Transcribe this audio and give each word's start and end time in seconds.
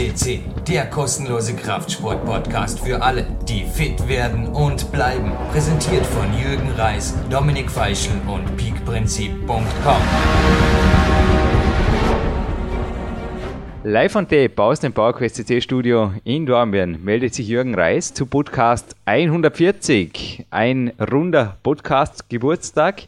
CC, 0.00 0.40
der 0.66 0.86
kostenlose 0.86 1.54
Kraftsport-Podcast 1.54 2.80
für 2.80 3.02
alle, 3.02 3.26
die 3.46 3.64
fit 3.64 4.08
werden 4.08 4.46
und 4.46 4.90
bleiben. 4.92 5.30
Präsentiert 5.52 6.06
von 6.06 6.26
Jürgen 6.38 6.70
Reis, 6.70 7.14
Dominik 7.28 7.70
Feischl 7.70 8.12
und 8.26 8.56
peakprinzip.com. 8.56 10.02
Live 13.84 14.16
on 14.16 14.26
Tape 14.26 14.54
aus 14.56 14.80
dem 14.80 14.94
PowerQuest 14.94 15.36
CC 15.36 15.60
Studio 15.60 16.14
in 16.24 16.46
Dornbirn 16.46 17.04
meldet 17.04 17.34
sich 17.34 17.46
Jürgen 17.46 17.74
Reis 17.74 18.14
zu 18.14 18.24
Podcast 18.24 18.96
140. 19.04 20.46
Ein 20.48 20.94
runder 21.12 21.58
Podcast 21.62 22.30
Geburtstag, 22.30 23.02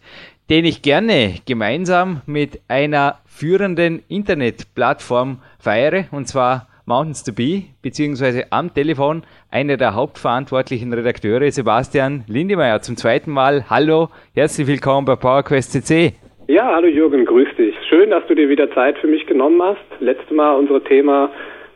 den 0.51 0.67
ich 0.67 0.83
gerne 0.83 1.37
gemeinsam 1.47 2.21
mit 2.27 2.61
einer 2.69 3.19
führenden 3.25 4.03
Internetplattform 4.09 5.39
feiere, 5.59 6.05
und 6.11 6.29
zwar 6.29 6.67
Mountains 6.85 7.23
to 7.23 7.33
Be, 7.33 7.65
beziehungsweise 7.83 8.47
am 8.51 8.75
Telefon 8.75 9.23
einer 9.51 9.77
der 9.77 9.95
hauptverantwortlichen 9.95 10.93
Redakteure, 10.93 11.51
Sebastian 11.51 12.25
Lindemeyer, 12.27 12.81
zum 12.81 12.97
zweiten 12.97 13.31
Mal. 13.31 13.71
Hallo, 13.71 14.09
herzlich 14.35 14.67
willkommen 14.67 15.05
bei 15.05 15.15
PowerQuest 15.15 15.73
CC. 15.73 16.15
Ja, 16.49 16.75
hallo 16.75 16.89
Jürgen, 16.89 17.25
grüß 17.25 17.49
dich. 17.57 17.75
Schön, 17.89 18.11
dass 18.11 18.27
du 18.27 18.35
dir 18.35 18.49
wieder 18.49 18.71
Zeit 18.73 18.99
für 18.99 19.07
mich 19.07 19.27
genommen 19.27 19.63
hast. 19.63 20.01
Letztes 20.01 20.31
Mal 20.33 20.57
unser 20.57 20.83
Thema 20.83 21.31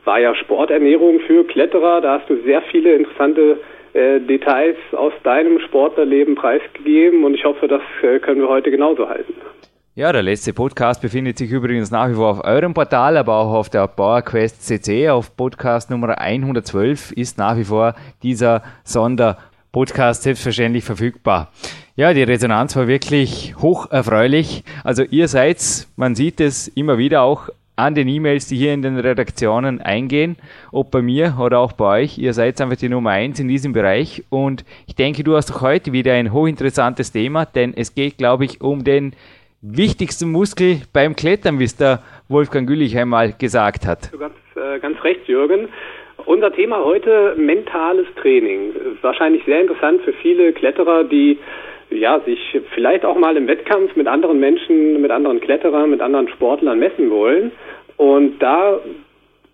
war 0.04 0.18
ja 0.18 0.34
Sporternährung 0.34 1.20
für 1.20 1.44
Kletterer. 1.44 2.00
Da 2.00 2.18
hast 2.18 2.28
du 2.28 2.42
sehr 2.42 2.62
viele 2.70 2.94
interessante 2.94 3.60
äh, 3.92 4.20
Details 4.20 4.76
aus 4.92 5.12
deinem 5.22 5.60
Sportlerleben 5.60 6.34
preisgegeben 6.34 7.24
und 7.24 7.34
ich 7.34 7.44
hoffe, 7.44 7.68
das 7.68 7.82
äh, 8.02 8.18
können 8.18 8.40
wir 8.40 8.48
heute 8.48 8.70
genauso 8.70 9.08
halten. 9.08 9.34
Ja, 9.98 10.12
der 10.12 10.22
letzte 10.22 10.52
Podcast 10.52 11.00
befindet 11.00 11.38
sich 11.38 11.50
übrigens 11.50 11.90
nach 11.90 12.10
wie 12.10 12.16
vor 12.16 12.28
auf 12.28 12.44
eurem 12.44 12.74
Portal, 12.74 13.16
aber 13.16 13.36
auch 13.36 13.54
auf 13.54 13.70
der 13.70 13.86
PowerQuest 13.86 14.62
CC. 14.62 15.08
Auf 15.08 15.34
Podcast 15.34 15.88
Nummer 15.88 16.18
112 16.18 17.12
ist 17.12 17.38
nach 17.38 17.56
wie 17.56 17.64
vor 17.64 17.94
dieser 18.22 18.62
Sonderpodcast 18.84 20.24
selbstverständlich 20.24 20.84
verfügbar. 20.84 21.50
Ja, 21.96 22.12
die 22.12 22.24
Resonanz 22.24 22.76
war 22.76 22.88
wirklich 22.88 23.54
hoch 23.56 23.90
erfreulich. 23.90 24.64
Also 24.84 25.02
ihr 25.02 25.28
seid, 25.28 25.86
man 25.96 26.14
sieht 26.14 26.42
es 26.42 26.68
immer 26.68 26.98
wieder 26.98 27.22
auch 27.22 27.48
an 27.76 27.94
den 27.94 28.06
E-Mails, 28.06 28.48
die 28.48 28.58
hier 28.58 28.74
in 28.74 28.82
den 28.82 28.98
Redaktionen 28.98 29.80
eingehen, 29.80 30.36
ob 30.72 30.90
bei 30.90 31.00
mir 31.00 31.38
oder 31.40 31.58
auch 31.60 31.72
bei 31.72 32.02
euch. 32.02 32.18
Ihr 32.18 32.34
seid 32.34 32.60
einfach 32.60 32.76
die 32.76 32.90
Nummer 32.90 33.12
eins 33.12 33.40
in 33.40 33.48
diesem 33.48 33.72
Bereich 33.72 34.24
und 34.28 34.66
ich 34.86 34.94
denke, 34.94 35.24
du 35.24 35.36
hast 35.36 35.50
auch 35.52 35.62
heute 35.62 35.92
wieder 35.92 36.12
ein 36.12 36.34
hochinteressantes 36.34 37.12
Thema, 37.12 37.46
denn 37.46 37.72
es 37.74 37.94
geht, 37.94 38.18
glaube 38.18 38.44
ich, 38.44 38.60
um 38.60 38.84
den 38.84 39.14
wichtigsten 39.68 40.30
Muskel 40.30 40.82
beim 40.92 41.16
Klettern, 41.16 41.58
wie 41.58 41.64
es 41.64 41.76
der 41.76 42.00
Wolfgang 42.28 42.68
Güllich 42.68 42.96
einmal 42.96 43.32
gesagt 43.32 43.86
hat. 43.86 44.12
Du 44.12 44.18
ganz, 44.18 44.34
äh, 44.54 44.78
ganz 44.78 45.02
recht, 45.02 45.26
Jürgen. 45.26 45.68
Unser 46.24 46.52
Thema 46.52 46.84
heute 46.84 47.34
mentales 47.36 48.06
Training. 48.20 48.74
Wahrscheinlich 49.02 49.44
sehr 49.44 49.60
interessant 49.60 50.02
für 50.02 50.12
viele 50.14 50.52
Kletterer, 50.52 51.04
die 51.04 51.38
ja, 51.90 52.20
sich 52.20 52.38
vielleicht 52.74 53.04
auch 53.04 53.16
mal 53.16 53.36
im 53.36 53.46
Wettkampf 53.46 53.94
mit 53.96 54.08
anderen 54.08 54.40
Menschen, 54.40 55.00
mit 55.00 55.10
anderen 55.10 55.40
Kletterern, 55.40 55.90
mit 55.90 56.00
anderen 56.00 56.28
Sportlern 56.28 56.78
messen 56.78 57.10
wollen. 57.10 57.52
Und 57.96 58.40
da 58.40 58.80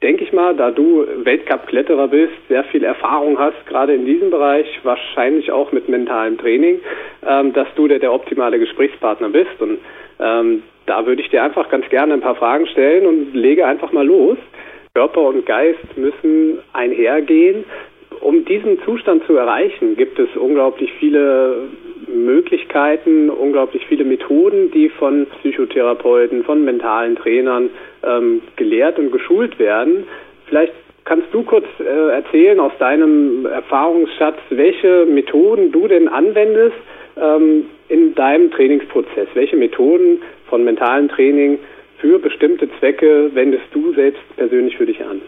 denke 0.02 0.24
ich 0.24 0.32
mal, 0.32 0.56
da 0.56 0.70
du 0.70 1.06
Weltcup-Kletterer 1.24 2.08
bist, 2.08 2.32
sehr 2.48 2.64
viel 2.64 2.82
Erfahrung 2.84 3.38
hast, 3.38 3.66
gerade 3.66 3.94
in 3.94 4.04
diesem 4.04 4.30
Bereich, 4.30 4.66
wahrscheinlich 4.82 5.52
auch 5.52 5.72
mit 5.72 5.88
mentalem 5.88 6.38
Training, 6.38 6.80
ähm, 7.26 7.52
dass 7.52 7.68
du 7.76 7.86
der, 7.86 7.98
der 7.98 8.12
optimale 8.12 8.58
Gesprächspartner 8.58 9.28
bist. 9.28 9.60
Und 9.60 9.78
ähm, 10.22 10.62
da 10.86 11.06
würde 11.06 11.22
ich 11.22 11.30
dir 11.30 11.42
einfach 11.42 11.68
ganz 11.68 11.88
gerne 11.88 12.14
ein 12.14 12.20
paar 12.20 12.34
Fragen 12.34 12.66
stellen 12.66 13.06
und 13.06 13.34
lege 13.34 13.66
einfach 13.66 13.92
mal 13.92 14.06
los. 14.06 14.38
Körper 14.94 15.22
und 15.22 15.46
Geist 15.46 15.96
müssen 15.96 16.58
einhergehen. 16.72 17.64
Um 18.20 18.44
diesen 18.44 18.80
Zustand 18.82 19.24
zu 19.26 19.36
erreichen, 19.36 19.96
gibt 19.96 20.18
es 20.18 20.28
unglaublich 20.36 20.92
viele 21.00 21.68
Möglichkeiten, 22.06 23.30
unglaublich 23.30 23.86
viele 23.86 24.04
Methoden, 24.04 24.70
die 24.70 24.90
von 24.90 25.26
Psychotherapeuten, 25.40 26.44
von 26.44 26.64
mentalen 26.64 27.16
Trainern 27.16 27.70
ähm, 28.04 28.42
gelehrt 28.56 28.98
und 28.98 29.10
geschult 29.12 29.58
werden. 29.58 30.04
Vielleicht 30.46 30.74
kannst 31.04 31.28
du 31.32 31.42
kurz 31.42 31.66
äh, 31.80 32.10
erzählen 32.12 32.60
aus 32.60 32.72
deinem 32.78 33.46
Erfahrungsschatz, 33.46 34.38
welche 34.50 35.06
Methoden 35.06 35.72
du 35.72 35.88
denn 35.88 36.08
anwendest 36.08 36.76
ähm, 37.16 37.64
in 37.88 38.14
deinem 38.14 38.50
Trainingsprozess? 38.50 39.28
Welche 39.34 39.56
Methoden 39.56 40.22
von 40.48 40.64
mentalem 40.64 41.08
Training 41.08 41.58
für 41.98 42.18
bestimmte 42.18 42.68
Zwecke 42.78 43.30
wendest 43.34 43.64
du 43.72 43.94
selbst 43.94 44.22
persönlich 44.36 44.76
für 44.76 44.86
dich 44.86 45.02
an? 45.04 45.20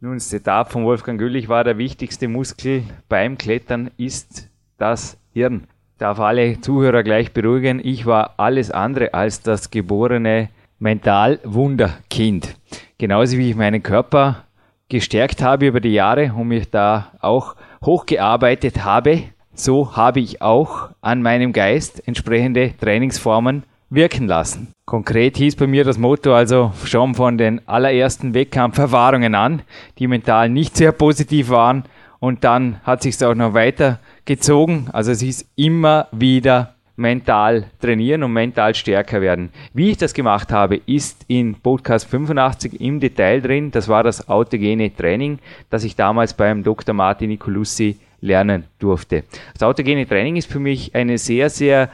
Nun, 0.00 0.14
das 0.14 0.28
Zitat 0.28 0.70
von 0.70 0.84
Wolfgang 0.84 1.18
Güllich 1.18 1.48
war, 1.48 1.64
der 1.64 1.78
wichtigste 1.78 2.28
Muskel 2.28 2.82
beim 3.08 3.38
Klettern 3.38 3.90
ist 3.96 4.50
das 4.78 5.18
Hirn 5.32 5.68
darf 6.02 6.18
alle 6.18 6.60
Zuhörer 6.60 7.04
gleich 7.04 7.32
beruhigen. 7.32 7.80
Ich 7.82 8.06
war 8.06 8.34
alles 8.36 8.72
andere 8.72 9.14
als 9.14 9.40
das 9.40 9.70
geborene 9.70 10.48
Mental-Wunderkind. 10.80 12.56
Genauso 12.98 13.38
wie 13.38 13.50
ich 13.50 13.56
meinen 13.56 13.84
Körper 13.84 14.44
gestärkt 14.88 15.42
habe 15.42 15.68
über 15.68 15.78
die 15.78 15.92
Jahre 15.92 16.32
und 16.36 16.48
mich 16.48 16.68
da 16.70 17.12
auch 17.20 17.54
hochgearbeitet 17.84 18.84
habe, 18.84 19.22
so 19.54 19.96
habe 19.96 20.20
ich 20.20 20.42
auch 20.42 20.90
an 21.00 21.22
meinem 21.22 21.52
Geist 21.52 22.06
entsprechende 22.06 22.72
Trainingsformen 22.78 23.64
wirken 23.90 24.26
lassen. 24.26 24.68
Konkret 24.86 25.36
hieß 25.36 25.56
bei 25.56 25.66
mir 25.66 25.84
das 25.84 25.98
Motto 25.98 26.34
also 26.34 26.72
schon 26.84 27.14
von 27.14 27.36
den 27.38 27.66
allerersten 27.68 28.34
Wettkampferfahrungen 28.34 29.34
an, 29.34 29.62
die 29.98 30.08
mental 30.08 30.48
nicht 30.48 30.76
sehr 30.76 30.92
positiv 30.92 31.50
waren 31.50 31.84
und 32.18 32.44
dann 32.44 32.80
hat 32.84 33.02
sich 33.02 33.22
auch 33.24 33.34
noch 33.34 33.54
weiter 33.54 33.98
gezogen. 34.24 34.88
Also 34.92 35.10
es 35.10 35.22
ist 35.22 35.46
immer 35.56 36.08
wieder 36.12 36.74
mental 36.96 37.64
trainieren 37.80 38.22
und 38.22 38.32
mental 38.32 38.74
stärker 38.74 39.20
werden. 39.20 39.50
Wie 39.74 39.90
ich 39.90 39.96
das 39.96 40.14
gemacht 40.14 40.52
habe, 40.52 40.76
ist 40.86 41.24
in 41.28 41.54
Podcast 41.54 42.06
85 42.08 42.80
im 42.80 43.00
Detail 43.00 43.40
drin. 43.40 43.70
Das 43.70 43.88
war 43.88 44.04
das 44.04 44.28
autogene 44.28 44.94
Training, 44.94 45.38
das 45.70 45.84
ich 45.84 45.96
damals 45.96 46.34
beim 46.34 46.62
Dr. 46.62 46.94
Martin 46.94 47.30
Nicolussi 47.30 47.98
lernen 48.22 48.64
durfte. 48.78 49.24
Das 49.52 49.62
autogene 49.62 50.08
Training 50.08 50.36
ist 50.36 50.50
für 50.50 50.60
mich 50.60 50.94
eine 50.94 51.18
sehr, 51.18 51.50
sehr 51.50 51.90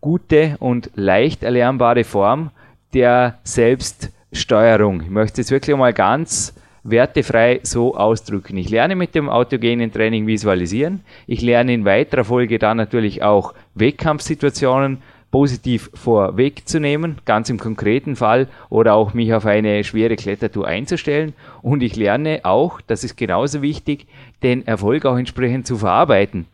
gute 0.00 0.56
und 0.58 0.90
leicht 0.94 1.42
erlernbare 1.42 2.04
Form 2.04 2.50
der 2.94 3.38
Selbststeuerung. 3.44 5.02
Ich 5.02 5.10
möchte 5.10 5.42
es 5.42 5.50
wirklich 5.50 5.76
mal 5.76 5.92
ganz 5.92 6.54
wertefrei 6.84 7.60
so 7.62 7.94
ausdrücken. 7.96 8.56
Ich 8.56 8.70
lerne 8.70 8.96
mit 8.96 9.14
dem 9.14 9.28
autogenen 9.28 9.92
Training 9.92 10.26
visualisieren. 10.26 11.00
Ich 11.26 11.40
lerne 11.42 11.74
in 11.74 11.84
weiterer 11.84 12.24
Folge 12.24 12.58
dann 12.58 12.76
natürlich 12.76 13.22
auch 13.22 13.54
Wettkampfsituationen 13.74 14.98
positiv 15.32 15.90
vorwegzunehmen, 15.94 17.16
ganz 17.24 17.50
im 17.50 17.58
konkreten 17.58 18.14
Fall, 18.14 18.46
oder 18.68 18.94
auch 18.94 19.14
mich 19.14 19.34
auf 19.34 19.46
eine 19.46 19.82
schwere 19.82 20.14
Klettertour 20.14 20.68
einzustellen. 20.68 21.32
Und 21.62 21.82
ich 21.82 21.96
lerne 21.96 22.40
auch, 22.44 22.80
das 22.86 23.02
ist 23.02 23.16
genauso 23.16 23.62
wichtig, 23.62 24.06
den 24.44 24.64
Erfolg 24.64 25.04
auch 25.06 25.16
entsprechend 25.16 25.66
zu 25.66 25.78
verarbeiten. 25.78 26.46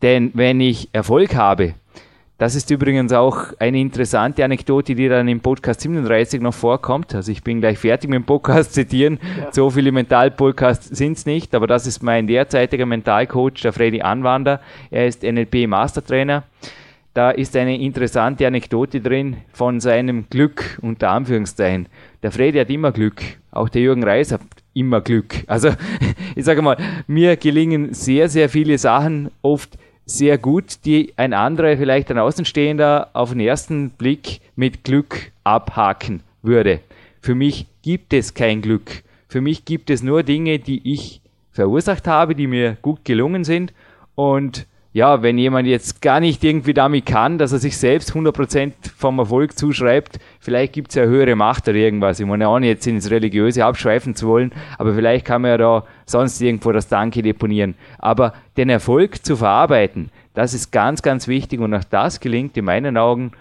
Denn 0.00 0.32
wenn 0.34 0.60
ich 0.60 0.88
Erfolg 0.92 1.36
habe, 1.36 1.74
das 2.38 2.56
ist 2.56 2.70
übrigens 2.72 3.12
auch 3.12 3.52
eine 3.60 3.78
interessante 3.78 4.44
Anekdote, 4.44 4.96
die 4.96 5.08
dann 5.08 5.28
im 5.28 5.38
Podcast 5.38 5.82
37 5.82 6.40
noch 6.40 6.54
vorkommt. 6.54 7.14
Also 7.14 7.30
ich 7.30 7.44
bin 7.44 7.60
gleich 7.60 7.78
fertig 7.78 8.10
mit 8.10 8.16
dem 8.16 8.24
Podcast 8.24 8.72
zitieren. 8.74 9.20
Ja. 9.38 9.52
So 9.52 9.70
viele 9.70 9.92
Mental-Podcasts 9.92 10.88
sind 10.88 11.18
es 11.18 11.26
nicht, 11.26 11.54
aber 11.54 11.68
das 11.68 11.86
ist 11.86 12.02
mein 12.02 12.26
derzeitiger 12.26 12.86
Mentalcoach, 12.86 13.60
der 13.62 13.72
Freddy 13.72 14.00
Anwander. 14.02 14.60
Er 14.90 15.06
ist 15.06 15.22
NLP-Mastertrainer. 15.22 16.42
Da 17.14 17.30
ist 17.30 17.54
eine 17.56 17.78
interessante 17.78 18.46
Anekdote 18.46 19.00
drin 19.00 19.36
von 19.52 19.80
seinem 19.80 20.30
Glück, 20.30 20.78
unter 20.80 21.10
Anführungszeichen. 21.10 21.86
Der 22.22 22.32
Freddy 22.32 22.58
hat 22.58 22.70
immer 22.70 22.90
Glück. 22.90 23.20
Auch 23.50 23.68
der 23.68 23.82
Jürgen 23.82 24.02
Reis 24.02 24.32
hat 24.32 24.40
immer 24.72 25.02
Glück. 25.02 25.44
Also 25.46 25.70
ich 26.34 26.44
sage 26.44 26.62
mal, 26.62 26.78
mir 27.06 27.36
gelingen 27.36 27.92
sehr, 27.92 28.30
sehr 28.30 28.48
viele 28.48 28.78
Sachen 28.78 29.30
oft 29.42 29.76
sehr 30.06 30.38
gut, 30.38 30.84
die 30.84 31.12
ein 31.16 31.34
anderer, 31.34 31.76
vielleicht 31.76 32.10
ein 32.10 32.18
Außenstehender, 32.18 33.10
auf 33.12 33.30
den 33.30 33.40
ersten 33.40 33.90
Blick 33.90 34.40
mit 34.56 34.82
Glück 34.82 35.32
abhaken 35.44 36.22
würde. 36.42 36.80
Für 37.20 37.34
mich 37.34 37.66
gibt 37.82 38.12
es 38.12 38.34
kein 38.34 38.62
Glück. 38.62 39.02
Für 39.28 39.40
mich 39.40 39.64
gibt 39.64 39.90
es 39.90 40.02
nur 40.02 40.22
Dinge, 40.22 40.58
die 40.58 40.92
ich 40.92 41.20
verursacht 41.52 42.06
habe, 42.06 42.34
die 42.34 42.46
mir 42.46 42.76
gut 42.82 43.04
gelungen 43.04 43.44
sind 43.44 43.72
und 44.14 44.66
ja, 44.94 45.22
wenn 45.22 45.38
jemand 45.38 45.66
jetzt 45.66 46.02
gar 46.02 46.20
nicht 46.20 46.44
irgendwie 46.44 46.74
damit 46.74 47.06
kann, 47.06 47.38
dass 47.38 47.52
er 47.52 47.58
sich 47.58 47.78
selbst 47.78 48.12
100% 48.12 48.72
vom 48.94 49.18
Erfolg 49.18 49.56
zuschreibt, 49.56 50.18
vielleicht 50.38 50.74
gibt 50.74 50.90
es 50.90 50.96
ja 50.96 51.04
höhere 51.04 51.34
Macht 51.34 51.66
oder 51.66 51.78
irgendwas. 51.78 52.20
Ich 52.20 52.26
meine 52.26 52.48
auch 52.48 52.58
nicht 52.58 52.68
jetzt 52.68 52.86
ins 52.86 53.10
Religiöse 53.10 53.64
abschweifen 53.64 54.14
zu 54.14 54.28
wollen, 54.28 54.52
aber 54.76 54.94
vielleicht 54.94 55.24
kann 55.24 55.42
man 55.42 55.52
ja 55.52 55.56
da 55.56 55.84
sonst 56.04 56.40
irgendwo 56.42 56.72
das 56.72 56.88
Danke 56.88 57.22
deponieren. 57.22 57.74
Aber 57.98 58.34
den 58.58 58.68
Erfolg 58.68 59.24
zu 59.24 59.36
verarbeiten, 59.36 60.10
das 60.34 60.52
ist 60.52 60.72
ganz, 60.72 61.00
ganz 61.00 61.26
wichtig 61.26 61.60
und 61.60 61.74
auch 61.74 61.84
das 61.84 62.20
gelingt 62.20 62.56
in 62.58 62.66
meinen 62.66 62.98
Augen, 62.98 63.32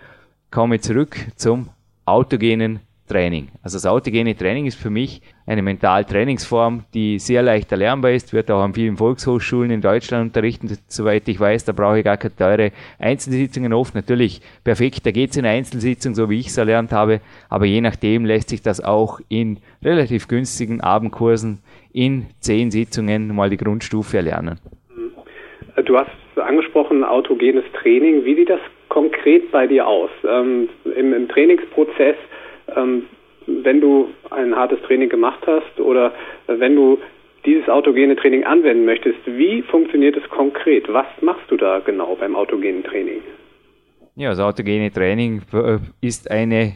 komme 0.51 0.75
ich 0.75 0.81
zurück 0.81 1.17
zum 1.35 1.69
autogenen 2.05 2.79
Training. 3.11 3.49
Also 3.61 3.75
das 3.75 3.85
autogene 3.85 4.35
Training 4.35 4.65
ist 4.65 4.79
für 4.79 4.89
mich 4.89 5.21
eine 5.45 5.61
Mentaltrainingsform, 5.61 6.85
die 6.93 7.19
sehr 7.19 7.43
leicht 7.43 7.71
erlernbar 7.71 8.11
ist, 8.11 8.31
wird 8.33 8.49
auch 8.49 8.61
an 8.61 8.73
vielen 8.73 8.95
Volkshochschulen 8.95 9.69
in 9.69 9.81
Deutschland 9.81 10.27
unterrichtet, 10.27 10.79
soweit 10.87 11.27
ich 11.27 11.39
weiß, 11.39 11.65
da 11.65 11.73
brauche 11.73 11.99
ich 11.99 12.05
gar 12.05 12.17
keine 12.17 12.35
teure 12.35 12.71
Einzelsitzungen 12.99 13.73
oft. 13.73 13.95
Natürlich 13.95 14.41
perfekt, 14.63 15.05
da 15.05 15.11
geht 15.11 15.31
es 15.31 15.37
in 15.37 15.45
einer 15.45 15.57
Einzelsitzung, 15.57 16.15
so 16.15 16.29
wie 16.29 16.39
ich 16.39 16.47
es 16.47 16.57
erlernt 16.57 16.93
habe, 16.93 17.19
aber 17.49 17.65
je 17.65 17.81
nachdem 17.81 18.25
lässt 18.25 18.49
sich 18.49 18.61
das 18.61 18.83
auch 18.83 19.19
in 19.27 19.59
relativ 19.83 20.27
günstigen 20.27 20.79
Abendkursen 20.79 21.59
in 21.91 22.27
zehn 22.39 22.71
Sitzungen 22.71 23.35
mal 23.35 23.49
die 23.49 23.57
Grundstufe 23.57 24.17
erlernen. 24.17 24.59
Du 25.85 25.97
hast 25.97 26.11
angesprochen, 26.37 27.03
autogenes 27.03 27.65
Training. 27.81 28.25
Wie 28.25 28.35
sieht 28.35 28.49
das 28.49 28.59
konkret 28.89 29.51
bei 29.51 29.67
dir 29.67 29.87
aus? 29.87 30.09
Ähm, 30.27 30.69
im, 30.95 31.13
im, 31.13 31.27
Trainingsprozess, 31.29 32.15
ähm, 32.75 33.03
wenn 33.47 33.81
du 33.81 34.09
ein 34.29 34.55
hartes 34.55 34.81
Training 34.83 35.09
gemacht 35.09 35.41
hast 35.45 35.79
oder 35.79 36.13
wenn 36.47 36.75
du 36.75 36.99
dieses 37.45 37.67
autogene 37.69 38.15
Training 38.15 38.43
anwenden 38.43 38.85
möchtest, 38.85 39.19
wie 39.25 39.63
funktioniert 39.63 40.15
es 40.15 40.29
konkret? 40.29 40.91
Was 40.93 41.07
machst 41.21 41.49
du 41.49 41.57
da 41.57 41.79
genau 41.79 42.15
beim 42.15 42.35
autogenen 42.35 42.83
Training? 42.83 43.21
Ja, 44.15 44.29
das 44.29 44.39
autogene 44.39 44.91
Training 44.91 45.41
äh, 45.53 45.79
ist 46.01 46.29
eine 46.29 46.73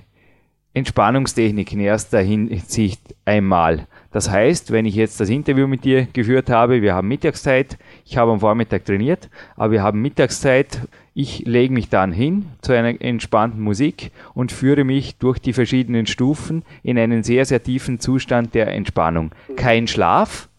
Entspannungstechnik 0.74 1.72
in 1.72 1.80
erster 1.80 2.20
Hinsicht 2.20 3.02
einmal. 3.24 3.88
Das 4.12 4.30
heißt, 4.30 4.72
wenn 4.72 4.86
ich 4.86 4.96
jetzt 4.96 5.20
das 5.22 5.30
Interview 5.30 5.68
mit 5.68 5.86
dir 5.86 6.08
geführt 6.12 6.50
habe, 6.50 6.82
wir 6.82 6.94
haben 6.94 7.08
Mittagszeit, 7.08 7.78
ich 8.06 8.18
habe 8.18 8.32
am 8.32 8.40
Vormittag 8.40 8.84
trainiert, 8.84 9.30
aber 9.56 9.72
wir 9.72 9.84
haben 9.84 10.02
Mittagszeit, 10.02 10.82
ich 11.18 11.46
lege 11.46 11.74
mich 11.74 11.88
dann 11.88 12.12
hin 12.12 12.48
zu 12.62 12.74
einer 12.74 13.02
entspannten 13.02 13.62
Musik 13.62 14.12
und 14.34 14.52
führe 14.52 14.84
mich 14.84 15.16
durch 15.18 15.40
die 15.40 15.54
verschiedenen 15.54 16.08
Stufen 16.08 16.64
in 16.84 17.00
einen 17.00 17.24
sehr, 17.24 17.46
sehr 17.46 17.64
tiefen 17.64 18.02
Zustand 18.02 18.54
der 18.54 18.68
Entspannung. 18.68 19.32
Kein 19.56 19.88
Schlaf, 19.88 20.50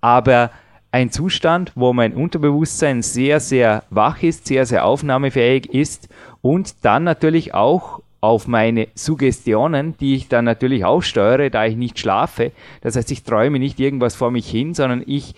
aber 0.00 0.50
ein 0.90 1.10
Zustand, 1.10 1.72
wo 1.74 1.92
mein 1.92 2.14
Unterbewusstsein 2.14 3.02
sehr, 3.02 3.40
sehr 3.40 3.84
wach 3.90 4.22
ist, 4.22 4.46
sehr, 4.46 4.64
sehr 4.64 4.86
aufnahmefähig 4.86 5.66
ist 5.66 6.08
und 6.40 6.76
dann 6.82 7.04
natürlich 7.04 7.52
auch 7.52 8.00
auf 8.22 8.48
meine 8.48 8.88
Suggestionen, 8.94 9.98
die 9.98 10.14
ich 10.14 10.28
dann 10.28 10.46
natürlich 10.46 10.86
auch 10.86 11.02
steuere, 11.02 11.50
da 11.50 11.66
ich 11.66 11.76
nicht 11.76 11.98
schlafe. 11.98 12.52
Das 12.80 12.96
heißt, 12.96 13.12
ich 13.12 13.22
träume 13.22 13.58
nicht 13.58 13.78
irgendwas 13.78 14.14
vor 14.14 14.30
mich 14.30 14.48
hin, 14.48 14.72
sondern 14.72 15.02
ich 15.06 15.34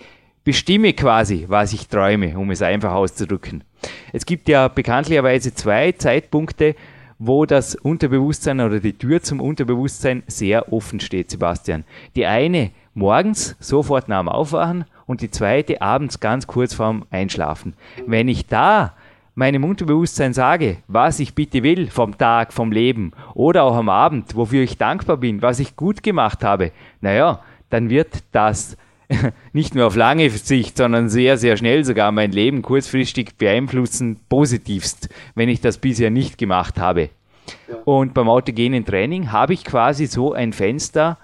bestimme 0.49 0.93
quasi, 0.93 1.45
was 1.47 1.73
ich 1.73 1.87
träume, 1.87 2.35
um 2.35 2.49
es 2.49 2.63
einfach 2.63 2.93
auszudrücken. 2.93 3.63
Es 4.11 4.25
gibt 4.25 4.49
ja 4.49 4.67
bekanntlicherweise 4.67 5.53
zwei 5.53 5.91
Zeitpunkte, 5.91 6.75
wo 7.19 7.45
das 7.45 7.75
Unterbewusstsein 7.75 8.59
oder 8.59 8.79
die 8.79 8.97
Tür 8.97 9.21
zum 9.21 9.41
Unterbewusstsein 9.41 10.23
sehr 10.25 10.73
offen 10.73 10.99
steht, 11.01 11.29
Sebastian. 11.29 11.83
Die 12.15 12.25
eine 12.25 12.71
morgens, 12.95 13.57
sofort 13.59 14.09
nach 14.09 14.21
dem 14.21 14.27
Aufwachen 14.27 14.85
und 15.05 15.21
die 15.21 15.29
zweite 15.29 15.83
abends 15.83 16.19
ganz 16.19 16.47
kurz 16.47 16.73
vorm 16.73 17.05
Einschlafen. 17.11 17.75
Wenn 18.07 18.27
ich 18.27 18.47
da 18.47 18.95
meinem 19.35 19.63
Unterbewusstsein 19.63 20.33
sage, 20.33 20.77
was 20.87 21.19
ich 21.19 21.35
bitte 21.35 21.61
will 21.61 21.91
vom 21.91 22.17
Tag, 22.17 22.53
vom 22.53 22.71
Leben 22.71 23.11
oder 23.35 23.65
auch 23.65 23.75
am 23.75 23.89
Abend, 23.89 24.35
wofür 24.35 24.63
ich 24.63 24.79
dankbar 24.79 25.17
bin, 25.17 25.43
was 25.43 25.59
ich 25.59 25.75
gut 25.75 26.01
gemacht 26.01 26.43
habe, 26.43 26.71
naja, 27.01 27.39
dann 27.69 27.91
wird 27.91 28.23
das 28.31 28.77
nicht 29.53 29.75
nur 29.75 29.87
auf 29.87 29.95
lange 29.95 30.29
Sicht, 30.29 30.77
sondern 30.77 31.09
sehr, 31.09 31.37
sehr 31.37 31.57
schnell 31.57 31.83
sogar 31.83 32.11
mein 32.11 32.31
Leben 32.31 32.61
kurzfristig 32.61 33.35
beeinflussen, 33.37 34.19
positivst, 34.29 35.09
wenn 35.35 35.49
ich 35.49 35.61
das 35.61 35.77
bisher 35.77 36.09
nicht 36.09 36.37
gemacht 36.37 36.79
habe. 36.79 37.09
Ja. 37.67 37.75
Und 37.85 38.13
beim 38.13 38.29
autogenen 38.29 38.85
Training 38.85 39.31
habe 39.31 39.53
ich 39.53 39.63
quasi 39.65 40.05
so 40.05 40.33
ein 40.33 40.53
Fenster, 40.53 41.17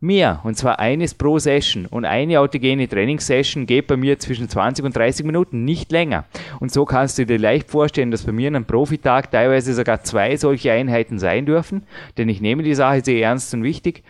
mehr, 0.00 0.40
und 0.44 0.56
zwar 0.56 0.78
eines 0.78 1.14
pro 1.14 1.38
Session. 1.38 1.86
Und 1.86 2.04
eine 2.04 2.40
autogene 2.40 2.88
Trainingssession 2.88 3.66
geht 3.66 3.86
bei 3.86 3.96
mir 3.96 4.18
zwischen 4.18 4.48
20 4.48 4.84
und 4.84 4.96
30 4.96 5.24
Minuten, 5.24 5.64
nicht 5.64 5.90
länger. 5.90 6.24
Und 6.60 6.72
so 6.72 6.84
kannst 6.84 7.18
du 7.18 7.26
dir 7.26 7.38
leicht 7.38 7.70
vorstellen, 7.70 8.10
dass 8.10 8.24
bei 8.24 8.32
mir 8.32 8.48
an 8.48 8.56
einem 8.56 8.64
Profitag 8.66 9.30
teilweise 9.30 9.74
sogar 9.74 10.02
zwei 10.02 10.36
solche 10.36 10.72
Einheiten 10.72 11.18
sein 11.18 11.46
dürfen, 11.46 11.84
denn 12.18 12.28
ich 12.28 12.40
nehme 12.40 12.62
die 12.62 12.74
Sache 12.74 13.02
sehr 13.04 13.22
ernst 13.22 13.52
und 13.54 13.62
wichtig 13.62 14.02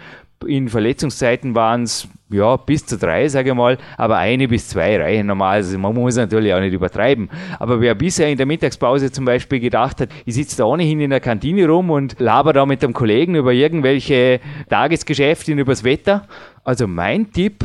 in 0.46 0.68
Verletzungszeiten 0.68 1.54
waren 1.54 1.84
es 1.84 2.08
ja 2.28 2.56
bis 2.56 2.84
zu 2.84 2.98
drei, 2.98 3.28
sage 3.28 3.50
ich 3.50 3.54
mal, 3.54 3.78
aber 3.96 4.16
eine 4.18 4.48
bis 4.48 4.68
zwei 4.68 5.00
reichen 5.00 5.26
normal. 5.26 5.56
Also 5.56 5.78
man 5.78 5.94
muss 5.94 6.16
natürlich 6.16 6.52
auch 6.52 6.60
nicht 6.60 6.74
übertreiben. 6.74 7.30
Aber 7.58 7.80
wer 7.80 7.94
bisher 7.94 8.28
in 8.28 8.36
der 8.36 8.46
Mittagspause 8.46 9.10
zum 9.10 9.24
Beispiel 9.24 9.60
gedacht 9.60 10.00
hat, 10.00 10.10
ich 10.24 10.34
sitze 10.34 10.58
da 10.58 10.64
ohnehin 10.64 11.00
in 11.00 11.10
der 11.10 11.20
Kantine 11.20 11.68
rum 11.68 11.90
und 11.90 12.16
laber 12.18 12.52
da 12.52 12.66
mit 12.66 12.82
einem 12.82 12.92
Kollegen 12.92 13.34
über 13.34 13.52
irgendwelche 13.52 14.40
Tagesgeschäfte 14.68 15.52
und 15.52 15.58
übers 15.58 15.84
Wetter. 15.84 16.26
Also 16.64 16.86
mein 16.86 17.32
Tipp, 17.32 17.64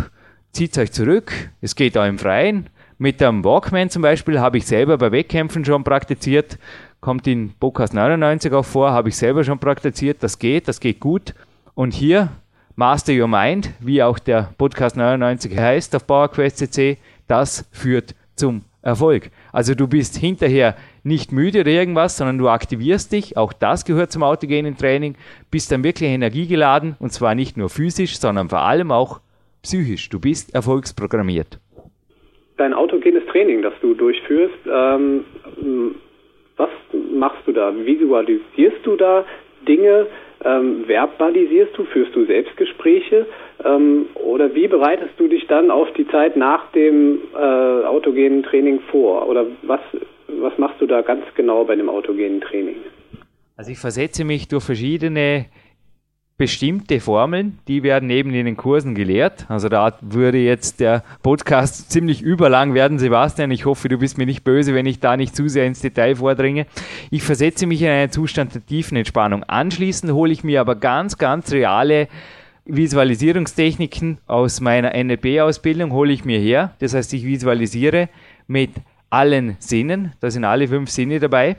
zieht 0.51 0.77
euch 0.77 0.91
zurück. 0.91 1.31
Es 1.61 1.75
geht 1.75 1.97
auch 1.97 2.05
im 2.05 2.19
Freien. 2.19 2.67
Mit 2.97 3.21
einem 3.21 3.43
Walkman 3.43 3.89
zum 3.89 4.01
Beispiel 4.01 4.39
habe 4.39 4.57
ich 4.57 4.65
selber 4.65 4.97
bei 4.97 5.11
Wettkämpfen 5.11 5.65
schon 5.65 5.83
praktiziert. 5.83 6.59
Kommt 6.99 7.25
in 7.25 7.53
Podcast 7.59 7.93
99 7.93 8.53
auch 8.53 8.65
vor, 8.65 8.91
habe 8.91 9.09
ich 9.09 9.17
selber 9.17 9.43
schon 9.43 9.57
praktiziert. 9.57 10.21
Das 10.21 10.37
geht, 10.37 10.67
das 10.67 10.79
geht 10.79 10.99
gut. 10.99 11.33
Und 11.73 11.93
hier 11.93 12.29
Master 12.75 13.13
Your 13.13 13.27
Mind, 13.27 13.71
wie 13.81 14.01
auch 14.01 14.17
der 14.17 14.53
Podcast 14.57 14.95
99 14.95 15.57
heißt 15.57 15.95
auf 15.95 16.07
PowerQuest.cc, 16.07 16.97
das 17.27 17.69
führt 17.71 18.15
zum 18.35 18.61
Erfolg. 18.81 19.29
Also 19.51 19.75
du 19.75 19.87
bist 19.87 20.17
hinterher 20.17 20.75
nicht 21.03 21.31
müde 21.31 21.61
oder 21.61 21.71
irgendwas, 21.71 22.17
sondern 22.17 22.37
du 22.37 22.49
aktivierst 22.49 23.11
dich, 23.11 23.37
auch 23.37 23.53
das 23.53 23.85
gehört 23.85 24.11
zum 24.11 24.23
autogenen 24.23 24.77
Training, 24.77 25.15
bist 25.51 25.71
dann 25.71 25.83
wirklich 25.83 26.09
energiegeladen 26.09 26.95
und 26.99 27.11
zwar 27.11 27.35
nicht 27.35 27.57
nur 27.57 27.69
physisch, 27.69 28.17
sondern 28.17 28.49
vor 28.49 28.61
allem 28.61 28.91
auch 28.91 29.19
psychisch. 29.63 30.09
Du 30.09 30.19
bist 30.19 30.55
erfolgsprogrammiert. 30.55 31.59
Dein 32.57 32.73
autogenes 32.73 33.25
Training, 33.31 33.61
das 33.61 33.73
du 33.81 33.93
durchführst, 33.93 34.53
ähm, 34.65 35.25
was 36.57 36.69
machst 37.13 37.41
du 37.45 37.51
da? 37.51 37.73
Visualisierst 37.75 38.85
du 38.85 38.95
da 38.95 39.25
Dinge? 39.67 40.07
Ähm, 40.43 40.85
verbalisierst 40.85 41.77
du, 41.77 41.85
führst 41.85 42.15
du 42.15 42.25
Selbstgespräche 42.25 43.25
ähm, 43.63 44.07
oder 44.15 44.53
wie 44.55 44.67
bereitest 44.67 45.13
du 45.17 45.27
dich 45.27 45.45
dann 45.47 45.71
auf 45.71 45.91
die 45.93 46.07
Zeit 46.07 46.35
nach 46.35 46.71
dem 46.71 47.19
äh, 47.33 47.37
autogenen 47.37 48.43
Training 48.43 48.79
vor? 48.91 49.27
Oder 49.27 49.45
was, 49.63 49.81
was 50.27 50.57
machst 50.57 50.81
du 50.81 50.87
da 50.87 51.01
ganz 51.01 51.23
genau 51.35 51.63
bei 51.63 51.75
dem 51.75 51.89
autogenen 51.89 52.41
Training? 52.41 52.77
Also 53.55 53.71
ich 53.71 53.79
versetze 53.79 54.25
mich 54.25 54.47
durch 54.47 54.63
verschiedene 54.63 55.45
bestimmte 56.41 56.99
Formeln, 56.99 57.59
die 57.67 57.83
werden 57.83 58.09
eben 58.09 58.33
in 58.33 58.47
den 58.47 58.57
Kursen 58.57 58.95
gelehrt. 58.95 59.45
Also 59.47 59.69
da 59.69 59.93
würde 60.01 60.39
jetzt 60.39 60.79
der 60.79 61.03
Podcast 61.21 61.91
ziemlich 61.91 62.23
überlang 62.23 62.73
werden, 62.73 62.97
Sebastian. 62.97 63.51
Ich 63.51 63.65
hoffe, 63.65 63.89
du 63.89 63.99
bist 63.99 64.17
mir 64.17 64.25
nicht 64.25 64.43
böse, 64.43 64.73
wenn 64.73 64.87
ich 64.87 64.99
da 64.99 65.17
nicht 65.17 65.35
zu 65.35 65.47
sehr 65.47 65.67
ins 65.67 65.81
Detail 65.81 66.15
vordringe. 66.15 66.65
Ich 67.11 67.21
versetze 67.21 67.67
mich 67.67 67.83
in 67.83 67.89
einen 67.89 68.11
Zustand 68.11 68.55
der 68.55 68.65
tiefen 68.65 68.97
Entspannung. 68.97 69.43
Anschließend 69.43 70.13
hole 70.13 70.31
ich 70.31 70.43
mir 70.43 70.61
aber 70.61 70.73
ganz, 70.73 71.19
ganz 71.19 71.51
reale 71.51 72.07
Visualisierungstechniken 72.65 74.17
aus 74.25 74.61
meiner 74.61 74.95
NLP-Ausbildung, 74.95 75.91
hole 75.91 76.11
ich 76.11 76.25
mir 76.25 76.39
her. 76.39 76.73
Das 76.79 76.95
heißt, 76.95 77.13
ich 77.13 77.23
visualisiere 77.23 78.09
mit 78.47 78.71
allen 79.11 79.57
Sinnen, 79.59 80.13
da 80.21 80.31
sind 80.31 80.43
alle 80.43 80.67
fünf 80.67 80.89
Sinne 80.89 81.19
dabei 81.19 81.57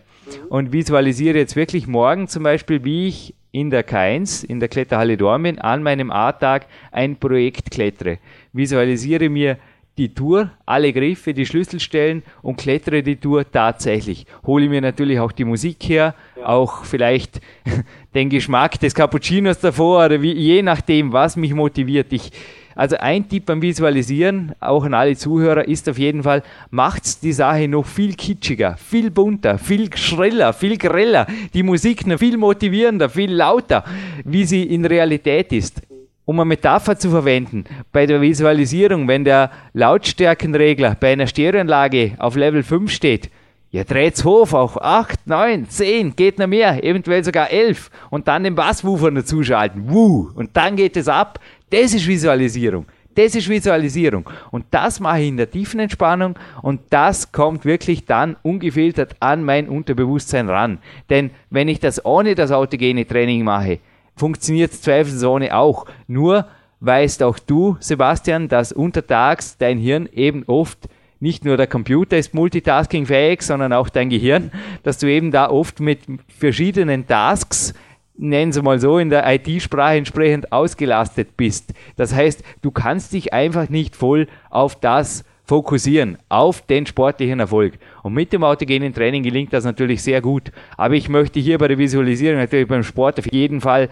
und 0.48 0.72
visualisiere 0.72 1.38
jetzt 1.38 1.54
wirklich 1.54 1.86
morgen 1.86 2.26
zum 2.26 2.42
Beispiel, 2.42 2.82
wie 2.82 3.06
ich 3.06 3.36
in 3.52 3.70
der 3.70 3.86
K1, 3.86 4.44
in 4.44 4.60
der 4.60 4.68
Kletterhalle 4.68 5.16
Dormien, 5.16 5.58
an 5.58 5.82
meinem 5.82 6.10
A-Tag 6.10 6.66
ein 6.90 7.16
Projekt 7.16 7.70
klettere. 7.70 8.18
Visualisiere 8.52 9.28
mir 9.28 9.58
die 9.98 10.14
Tour, 10.14 10.50
alle 10.64 10.90
Griffe, 10.92 11.34
die 11.34 11.44
Schlüsselstellen 11.44 12.22
und 12.40 12.56
klettere 12.56 13.02
die 13.02 13.16
Tour 13.16 13.48
tatsächlich. 13.50 14.26
Hole 14.46 14.68
mir 14.68 14.80
natürlich 14.80 15.20
auch 15.20 15.32
die 15.32 15.44
Musik 15.44 15.84
her, 15.84 16.14
ja. 16.36 16.46
auch 16.46 16.84
vielleicht 16.84 17.42
den 18.14 18.30
Geschmack 18.30 18.80
des 18.80 18.94
Cappuccinos 18.94 19.60
davor 19.60 20.06
oder 20.06 20.22
wie, 20.22 20.32
je 20.32 20.62
nachdem, 20.62 21.12
was 21.12 21.36
mich 21.36 21.52
motiviert. 21.52 22.10
Ich 22.12 22.32
also 22.74 22.96
ein 22.96 23.28
Tipp 23.28 23.46
beim 23.46 23.62
Visualisieren, 23.62 24.52
auch 24.60 24.84
an 24.84 24.94
alle 24.94 25.16
Zuhörer, 25.16 25.66
ist 25.66 25.88
auf 25.88 25.98
jeden 25.98 26.22
Fall, 26.22 26.42
macht 26.70 27.22
die 27.22 27.32
Sache 27.32 27.68
noch 27.68 27.86
viel 27.86 28.14
kitschiger, 28.14 28.76
viel 28.76 29.10
bunter, 29.10 29.58
viel 29.58 29.94
schreller, 29.96 30.52
viel 30.52 30.76
greller, 30.76 31.26
die 31.54 31.62
Musik 31.62 32.06
noch 32.06 32.18
viel 32.18 32.36
motivierender, 32.36 33.08
viel 33.08 33.32
lauter, 33.32 33.84
wie 34.24 34.44
sie 34.44 34.62
in 34.62 34.84
Realität 34.84 35.52
ist. 35.52 35.82
Um 36.24 36.38
eine 36.38 36.46
Metapher 36.46 36.96
zu 36.96 37.10
verwenden, 37.10 37.64
bei 37.90 38.06
der 38.06 38.20
Visualisierung, 38.20 39.08
wenn 39.08 39.24
der 39.24 39.50
Lautstärkenregler 39.72 40.96
bei 40.98 41.12
einer 41.12 41.26
Stereoanlage 41.26 42.12
auf 42.18 42.36
Level 42.36 42.62
5 42.62 42.90
steht, 42.92 43.30
ja, 43.72 43.84
dreht's 43.84 44.22
hoch 44.22 44.52
auf 44.52 44.80
8, 44.80 45.26
9, 45.26 45.68
10, 45.68 46.14
geht 46.14 46.38
noch 46.38 46.46
mehr, 46.46 46.84
eventuell 46.84 47.24
sogar 47.24 47.50
11 47.50 47.90
und 48.10 48.28
dann 48.28 48.44
den 48.44 48.54
Basswoofer 48.54 49.10
dazu 49.10 49.42
schalten. 49.42 49.84
Wuh, 49.86 50.30
und 50.34 50.50
dann 50.54 50.76
geht 50.76 50.94
es 50.96 51.08
ab. 51.08 51.40
Das 51.70 51.94
ist 51.94 52.06
Visualisierung. 52.06 52.84
Das 53.14 53.34
ist 53.34 53.48
Visualisierung. 53.48 54.28
Und 54.50 54.66
das 54.70 55.00
mache 55.00 55.22
ich 55.22 55.28
in 55.28 55.38
der 55.38 55.50
tiefen 55.50 55.80
Entspannung 55.80 56.38
und 56.60 56.80
das 56.90 57.32
kommt 57.32 57.64
wirklich 57.64 58.04
dann 58.04 58.36
ungefiltert 58.42 59.16
an 59.20 59.42
mein 59.42 59.70
Unterbewusstsein 59.70 60.50
ran. 60.50 60.78
Denn 61.08 61.30
wenn 61.48 61.68
ich 61.68 61.80
das 61.80 62.04
ohne 62.04 62.34
das 62.34 62.52
autogene 62.52 63.06
Training 63.06 63.42
mache, 63.42 63.78
funktioniert 64.16 64.74
zweifelsohne 64.74 65.56
auch. 65.56 65.86
Nur 66.06 66.46
weißt 66.80 67.22
auch 67.22 67.38
du, 67.38 67.78
Sebastian, 67.80 68.48
dass 68.48 68.72
untertags 68.72 69.56
dein 69.56 69.78
Hirn 69.78 70.10
eben 70.12 70.44
oft 70.46 70.88
nicht 71.22 71.44
nur 71.44 71.56
der 71.56 71.68
Computer 71.68 72.18
ist 72.18 72.34
multitaskingfähig, 72.34 73.42
sondern 73.42 73.72
auch 73.72 73.88
dein 73.88 74.10
Gehirn, 74.10 74.50
dass 74.82 74.98
du 74.98 75.06
eben 75.06 75.30
da 75.30 75.48
oft 75.48 75.78
mit 75.78 76.00
verschiedenen 76.26 77.06
Tasks 77.06 77.74
nennen 78.16 78.52
Sie 78.52 78.60
mal 78.60 78.80
so, 78.80 78.98
in 78.98 79.08
der 79.08 79.24
IT-Sprache 79.32 79.96
entsprechend 79.96 80.52
ausgelastet 80.52 81.36
bist. 81.36 81.74
Das 81.96 82.14
heißt, 82.14 82.42
du 82.60 82.72
kannst 82.72 83.12
dich 83.12 83.32
einfach 83.32 83.68
nicht 83.68 83.94
voll 83.94 84.26
auf 84.50 84.78
das 84.78 85.24
fokussieren, 85.44 86.18
auf 86.28 86.62
den 86.66 86.86
sportlichen 86.86 87.40
Erfolg. 87.40 87.74
Und 88.02 88.14
mit 88.14 88.32
dem 88.32 88.42
autogenen 88.42 88.92
Training 88.92 89.22
gelingt 89.22 89.52
das 89.52 89.64
natürlich 89.64 90.02
sehr 90.02 90.20
gut. 90.20 90.50
Aber 90.76 90.94
ich 90.94 91.08
möchte 91.08 91.38
hier 91.40 91.58
bei 91.58 91.68
der 91.68 91.78
Visualisierung 91.78 92.38
natürlich 92.38 92.68
beim 92.68 92.82
Sport 92.82 93.18
auf 93.20 93.32
jeden 93.32 93.60
Fall 93.60 93.88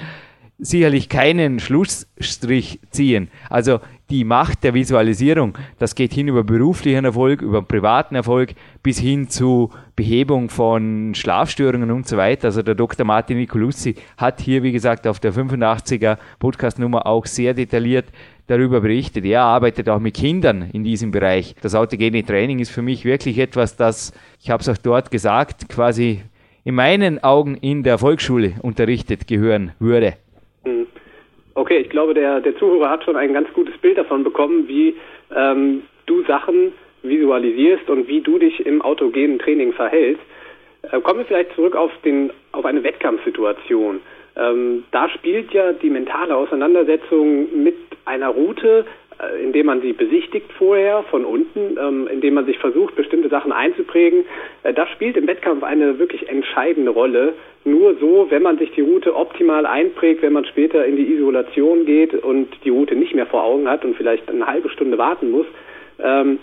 sicherlich 0.60 1.08
keinen 1.08 1.58
Schlussstrich 1.58 2.80
ziehen. 2.90 3.28
Also 3.48 3.80
die 4.10 4.24
Macht 4.24 4.64
der 4.64 4.74
Visualisierung, 4.74 5.56
das 5.78 5.94
geht 5.94 6.12
hin 6.12 6.28
über 6.28 6.42
beruflichen 6.42 7.04
Erfolg, 7.04 7.42
über 7.42 7.62
privaten 7.62 8.14
Erfolg 8.16 8.54
bis 8.82 8.98
hin 8.98 9.28
zu 9.28 9.70
Behebung 9.96 10.50
von 10.50 11.14
Schlafstörungen 11.14 11.90
und 11.90 12.08
so 12.08 12.16
weiter. 12.16 12.48
Also 12.48 12.62
der 12.62 12.74
Dr. 12.74 13.06
Martin 13.06 13.38
Nicolussi 13.38 13.94
hat 14.16 14.40
hier, 14.40 14.62
wie 14.62 14.72
gesagt, 14.72 15.06
auf 15.06 15.20
der 15.20 15.32
85er 15.32 16.18
Podcastnummer 16.38 17.06
auch 17.06 17.26
sehr 17.26 17.54
detailliert 17.54 18.06
darüber 18.48 18.80
berichtet. 18.80 19.24
Er 19.24 19.42
arbeitet 19.42 19.88
auch 19.88 20.00
mit 20.00 20.14
Kindern 20.14 20.70
in 20.72 20.82
diesem 20.82 21.12
Bereich. 21.12 21.54
Das 21.62 21.74
autogene 21.74 22.24
Training 22.24 22.58
ist 22.58 22.70
für 22.70 22.82
mich 22.82 23.04
wirklich 23.04 23.38
etwas, 23.38 23.76
das, 23.76 24.12
ich 24.40 24.50
habe 24.50 24.60
es 24.60 24.68
auch 24.68 24.78
dort 24.78 25.10
gesagt, 25.12 25.68
quasi 25.68 26.22
in 26.64 26.74
meinen 26.74 27.22
Augen 27.22 27.56
in 27.56 27.84
der 27.84 27.98
Volksschule 27.98 28.54
unterrichtet 28.60 29.28
gehören 29.28 29.72
würde. 29.78 30.14
Okay, 31.54 31.78
ich 31.78 31.90
glaube, 31.90 32.14
der, 32.14 32.40
der 32.40 32.56
Zuhörer 32.56 32.90
hat 32.90 33.04
schon 33.04 33.16
ein 33.16 33.32
ganz 33.32 33.52
gutes 33.52 33.76
Bild 33.78 33.98
davon 33.98 34.24
bekommen, 34.24 34.68
wie 34.68 34.96
ähm, 35.34 35.82
du 36.06 36.22
Sachen 36.24 36.72
visualisierst 37.02 37.88
und 37.88 38.08
wie 38.08 38.20
du 38.20 38.38
dich 38.38 38.64
im 38.64 38.82
autogenen 38.82 39.38
Training 39.38 39.72
verhältst. 39.72 40.22
Äh, 40.82 41.00
kommen 41.00 41.20
wir 41.20 41.26
vielleicht 41.26 41.54
zurück 41.54 41.74
auf, 41.74 41.90
den, 42.04 42.30
auf 42.52 42.64
eine 42.64 42.82
Wettkampfsituation. 42.82 44.00
Ähm, 44.36 44.84
da 44.92 45.08
spielt 45.08 45.52
ja 45.52 45.72
die 45.72 45.90
mentale 45.90 46.36
Auseinandersetzung 46.36 47.62
mit 47.62 47.76
einer 48.04 48.28
Route, 48.28 48.86
indem 49.42 49.66
man 49.66 49.82
sie 49.82 49.92
besichtigt 49.92 50.52
vorher 50.52 51.02
von 51.04 51.24
unten, 51.24 51.76
ähm, 51.78 52.08
indem 52.10 52.34
man 52.34 52.46
sich 52.46 52.58
versucht, 52.58 52.96
bestimmte 52.96 53.28
Sachen 53.28 53.52
einzuprägen. 53.52 54.24
Äh, 54.62 54.72
das 54.72 54.88
spielt 54.90 55.16
im 55.16 55.26
Wettkampf 55.26 55.62
eine 55.62 55.98
wirklich 55.98 56.28
entscheidende 56.28 56.90
Rolle. 56.90 57.34
Nur 57.64 57.96
so, 57.96 58.26
wenn 58.30 58.42
man 58.42 58.58
sich 58.58 58.70
die 58.72 58.80
Route 58.80 59.14
optimal 59.14 59.66
einprägt, 59.66 60.22
wenn 60.22 60.32
man 60.32 60.46
später 60.46 60.84
in 60.86 60.96
die 60.96 61.12
Isolation 61.14 61.84
geht 61.84 62.14
und 62.14 62.48
die 62.64 62.70
Route 62.70 62.96
nicht 62.96 63.14
mehr 63.14 63.26
vor 63.26 63.44
Augen 63.44 63.68
hat 63.68 63.84
und 63.84 63.96
vielleicht 63.96 64.28
eine 64.30 64.46
halbe 64.46 64.70
Stunde 64.70 64.96
warten 64.96 65.30
muss, 65.30 65.46
ähm, 66.02 66.38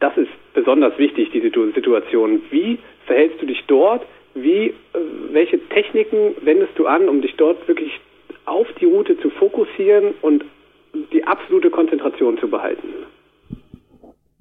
das 0.00 0.16
ist 0.16 0.30
besonders 0.54 0.98
wichtig, 0.98 1.30
diese 1.32 1.50
Situation. 1.74 2.42
Wie 2.50 2.78
verhältst 3.06 3.40
du 3.40 3.46
dich 3.46 3.62
dort? 3.66 4.06
Wie, 4.34 4.68
äh, 4.68 4.72
welche 5.32 5.58
Techniken 5.68 6.34
wendest 6.42 6.72
du 6.78 6.86
an, 6.86 7.08
um 7.08 7.20
dich 7.20 7.34
dort 7.36 7.66
wirklich 7.68 7.92
auf 8.44 8.66
die 8.80 8.84
Route 8.84 9.18
zu 9.20 9.30
fokussieren 9.30 10.14
und 10.22 10.44
die 11.12 11.24
absolute 11.24 11.70
Konzentration 11.70 12.38
zu 12.38 12.48
behalten? 12.48 12.88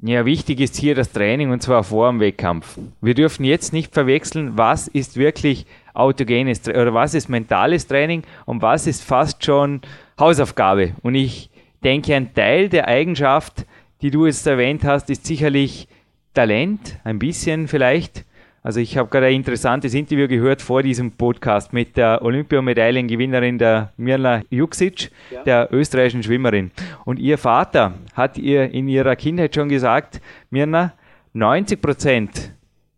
Ja, 0.01 0.25
wichtig 0.25 0.59
ist 0.59 0.75
hier 0.75 0.93
das 0.93 1.11
Training 1.11 1.51
und 1.51 1.61
zwar 1.61 1.83
vor 1.83 2.09
dem 2.09 2.19
Wettkampf. 2.19 2.77
Wir 3.01 3.15
dürfen 3.15 3.43
jetzt 3.43 3.73
nicht 3.73 3.93
verwechseln, 3.93 4.51
was 4.55 4.87
ist 4.87 5.17
wirklich 5.17 5.65
autogenes 5.95 6.67
oder 6.67 6.93
was 6.93 7.15
ist 7.15 7.27
mentales 7.27 7.87
Training 7.87 8.23
und 8.45 8.61
was 8.61 8.85
ist 8.85 9.03
fast 9.03 9.43
schon 9.43 9.81
Hausaufgabe. 10.19 10.93
Und 11.01 11.15
ich 11.15 11.49
denke, 11.83 12.13
ein 12.13 12.33
Teil 12.35 12.69
der 12.69 12.87
Eigenschaft, 12.87 13.65
die 14.01 14.11
du 14.11 14.25
jetzt 14.25 14.45
erwähnt 14.45 14.83
hast, 14.83 15.09
ist 15.09 15.25
sicherlich 15.25 15.87
Talent, 16.35 16.99
ein 17.03 17.17
bisschen 17.17 17.67
vielleicht. 17.67 18.25
Also 18.65 18.79
ich 18.79 18.97
habe 18.97 19.07
gerade 19.09 19.27
ein 19.27 19.35
interessantes 19.35 19.93
Interview 19.93 20.27
gehört 20.27 20.59
vor 20.59 20.81
diesem 20.81 21.11
Podcast 21.11 21.71
mit 21.71 21.97
der 21.97 22.23
Olympiamedaillengewinnerin 22.23 23.59
der 23.59 23.93
Mirna 23.95 24.41
Juksic, 24.49 25.11
ja. 25.29 25.43
der 25.43 25.67
österreichischen 25.71 26.23
Schwimmerin. 26.23 26.71
Und 27.05 27.19
ihr 27.19 27.37
Vater 27.37 27.93
hat 28.15 28.39
ihr 28.39 28.71
in 28.71 28.87
ihrer 28.87 29.15
Kindheit 29.15 29.53
schon 29.53 29.69
gesagt, 29.69 30.19
Mirna, 30.49 30.93
90 31.33 31.79
Prozent 31.79 32.53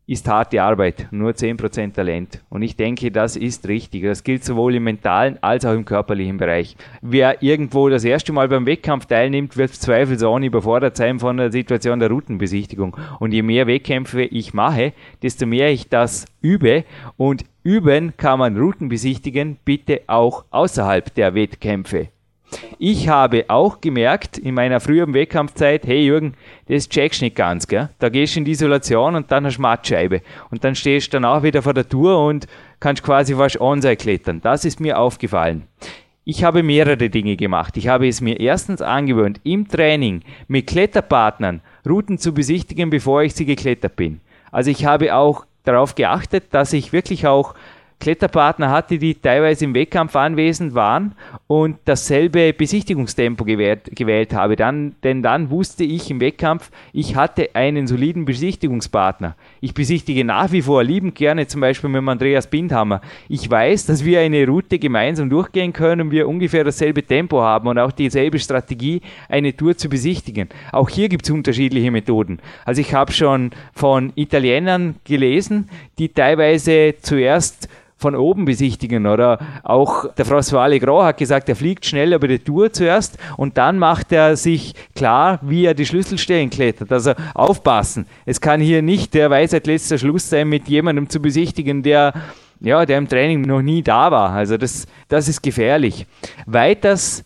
ist 0.07 0.29
harte 0.29 0.63
Arbeit, 0.63 1.07
nur 1.11 1.31
10% 1.31 1.93
Talent. 1.93 2.41
Und 2.49 2.61
ich 2.61 2.77
denke, 2.77 3.11
das 3.11 3.35
ist 3.35 3.67
richtig. 3.67 4.03
Das 4.03 4.23
gilt 4.23 4.43
sowohl 4.43 4.75
im 4.75 4.85
mentalen 4.85 5.37
als 5.41 5.65
auch 5.65 5.73
im 5.73 5.83
körperlichen 5.83 6.37
Bereich. 6.37 6.77
Wer 7.01 7.43
irgendwo 7.43 7.89
das 7.89 8.05
erste 8.05 8.31
Mal 8.31 8.47
beim 8.47 8.65
Wettkampf 8.65 9.05
teilnimmt, 9.05 9.57
wird 9.57 9.73
zweifelsohne 9.73 10.45
überfordert 10.45 10.95
sein 10.95 11.19
von 11.19 11.35
der 11.35 11.51
Situation 11.51 11.99
der 11.99 12.09
Routenbesichtigung. 12.09 12.95
Und 13.19 13.33
je 13.33 13.41
mehr 13.41 13.67
Wettkämpfe 13.67 14.23
ich 14.23 14.53
mache, 14.53 14.93
desto 15.21 15.45
mehr 15.45 15.71
ich 15.71 15.89
das 15.89 16.25
übe. 16.41 16.85
Und 17.17 17.43
üben 17.63 18.15
kann 18.15 18.39
man 18.39 18.57
Routen 18.57 18.87
besichtigen, 18.87 19.57
bitte 19.65 20.03
auch 20.07 20.45
außerhalb 20.51 21.13
der 21.15 21.35
Wettkämpfe. 21.35 22.07
Ich 22.79 23.09
habe 23.09 23.45
auch 23.49 23.81
gemerkt 23.81 24.37
in 24.37 24.53
meiner 24.53 24.79
früheren 24.79 25.13
Wettkampfzeit, 25.13 25.85
hey 25.85 26.05
Jürgen, 26.05 26.35
das 26.67 26.87
checkst 26.87 27.21
du 27.21 27.25
nicht 27.25 27.35
ganz, 27.35 27.67
gell? 27.67 27.89
Da 27.99 28.09
gehst 28.09 28.35
du 28.35 28.39
in 28.39 28.45
die 28.45 28.51
Isolation 28.51 29.15
und 29.15 29.31
dann 29.31 29.45
hast 29.45 29.57
du 29.57 29.61
Mattscheibe. 29.61 30.21
Und 30.49 30.63
dann 30.63 30.75
stehst 30.75 31.07
du 31.07 31.17
danach 31.17 31.43
wieder 31.43 31.61
vor 31.61 31.73
der 31.73 31.87
Tour 31.87 32.25
und 32.25 32.47
kannst 32.79 33.03
quasi 33.03 33.35
fast 33.35 33.59
onside 33.59 33.95
klettern. 33.95 34.41
Das 34.41 34.63
ist 34.63 34.79
mir 34.79 34.97
aufgefallen. 34.97 35.67
Ich 36.23 36.43
habe 36.43 36.61
mehrere 36.61 37.09
Dinge 37.09 37.37
gemacht. 37.37 37.77
Ich 37.77 37.87
habe 37.87 38.07
es 38.07 38.21
mir 38.21 38.39
erstens 38.39 38.81
angewöhnt, 38.81 39.39
im 39.43 39.67
Training 39.67 40.23
mit 40.47 40.67
Kletterpartnern 40.67 41.61
Routen 41.87 42.17
zu 42.17 42.33
besichtigen, 42.33 42.89
bevor 42.89 43.23
ich 43.23 43.33
sie 43.33 43.45
geklettert 43.45 43.95
bin. 43.95 44.19
Also 44.51 44.69
ich 44.69 44.85
habe 44.85 45.15
auch 45.15 45.45
darauf 45.63 45.95
geachtet, 45.95 46.45
dass 46.51 46.73
ich 46.73 46.93
wirklich 46.93 47.27
auch 47.27 47.55
Kletterpartner 47.99 48.69
hatte, 48.69 48.99
die 48.99 49.15
teilweise 49.15 49.65
im 49.65 49.73
Wettkampf 49.73 50.15
anwesend 50.15 50.75
waren 50.75 51.13
und 51.47 51.77
dasselbe 51.85 52.53
Besichtigungstempo 52.53 53.43
gewählt, 53.43 53.89
gewählt 53.95 54.33
habe. 54.33 54.55
Dann, 54.55 54.95
denn 55.03 55.23
dann 55.23 55.49
wusste 55.49 55.83
ich 55.83 56.11
im 56.11 56.21
Wettkampf, 56.21 56.69
ich 56.93 57.15
hatte 57.15 57.49
einen 57.55 57.87
soliden 57.87 58.25
Besichtigungspartner. 58.25 59.35
Ich 59.61 59.73
besichtige 59.73 60.23
nach 60.23 60.51
wie 60.51 60.61
vor 60.61 60.83
liebend 60.83 61.15
gerne 61.15 61.47
zum 61.47 61.61
Beispiel 61.61 61.89
mit 61.89 61.97
dem 61.97 62.09
Andreas 62.09 62.47
Bindhammer. 62.47 63.01
Ich 63.29 63.49
weiß, 63.49 63.87
dass 63.87 64.05
wir 64.05 64.19
eine 64.19 64.45
Route 64.45 64.77
gemeinsam 64.77 65.29
durchgehen 65.29 65.73
können 65.73 66.01
und 66.01 66.11
wir 66.11 66.27
ungefähr 66.27 66.63
dasselbe 66.63 67.03
Tempo 67.03 67.41
haben 67.41 67.67
und 67.67 67.79
auch 67.79 67.91
dieselbe 67.91 68.37
Strategie, 68.37 69.01
eine 69.27 69.55
Tour 69.55 69.75
zu 69.75 69.89
besichtigen. 69.89 70.49
Auch 70.71 70.89
hier 70.89 71.09
gibt 71.09 71.25
es 71.25 71.31
unterschiedliche 71.31 71.89
Methoden. 71.89 72.39
Also 72.63 72.81
ich 72.81 72.93
habe 72.93 73.11
schon 73.11 73.51
von 73.73 74.13
Italienern 74.15 74.95
gelesen, 75.03 75.69
die 75.97 76.09
teilweise 76.09 76.95
zuerst 77.01 77.67
von 77.97 78.15
oben 78.15 78.45
besichtigen. 78.45 79.07
Oder 79.07 79.39
auch 79.63 80.13
der 80.13 80.25
François 80.25 80.67
Legros 80.67 81.03
hat 81.03 81.17
gesagt, 81.17 81.49
er 81.49 81.55
fliegt 81.55 81.85
schnell 81.85 82.13
über 82.13 82.27
die 82.27 82.39
Tour 82.39 82.71
zuerst 82.71 83.17
und 83.35 83.57
dann 83.57 83.79
macht 83.79 84.11
er 84.11 84.37
sich 84.37 84.73
klar, 84.95 85.39
wie 85.41 85.65
er 85.65 85.73
die 85.73 85.85
Schlüsselstellen 85.85 86.49
klettert. 86.49 86.91
Also 86.91 87.13
aufpassen. 87.33 88.05
Es 88.25 88.39
kann 88.39 88.61
hier 88.61 88.81
nicht 88.81 89.13
der 89.13 89.29
Weisheit 89.29 89.67
letzter 89.67 89.97
Schluss 89.97 90.29
sein, 90.29 90.47
mit 90.47 90.67
jemandem 90.67 91.09
zu 91.09 91.19
besichtigen, 91.19 91.83
der 91.83 92.13
ja, 92.59 92.85
der 92.85 92.97
im 92.97 93.07
Training 93.07 93.41
noch 93.41 93.61
nie 93.61 93.83
da 93.83 94.11
war. 94.11 94.31
Also 94.31 94.57
das, 94.57 94.87
das 95.09 95.27
ist 95.27 95.43
gefährlich. 95.43 96.07
Weiters 96.45 97.23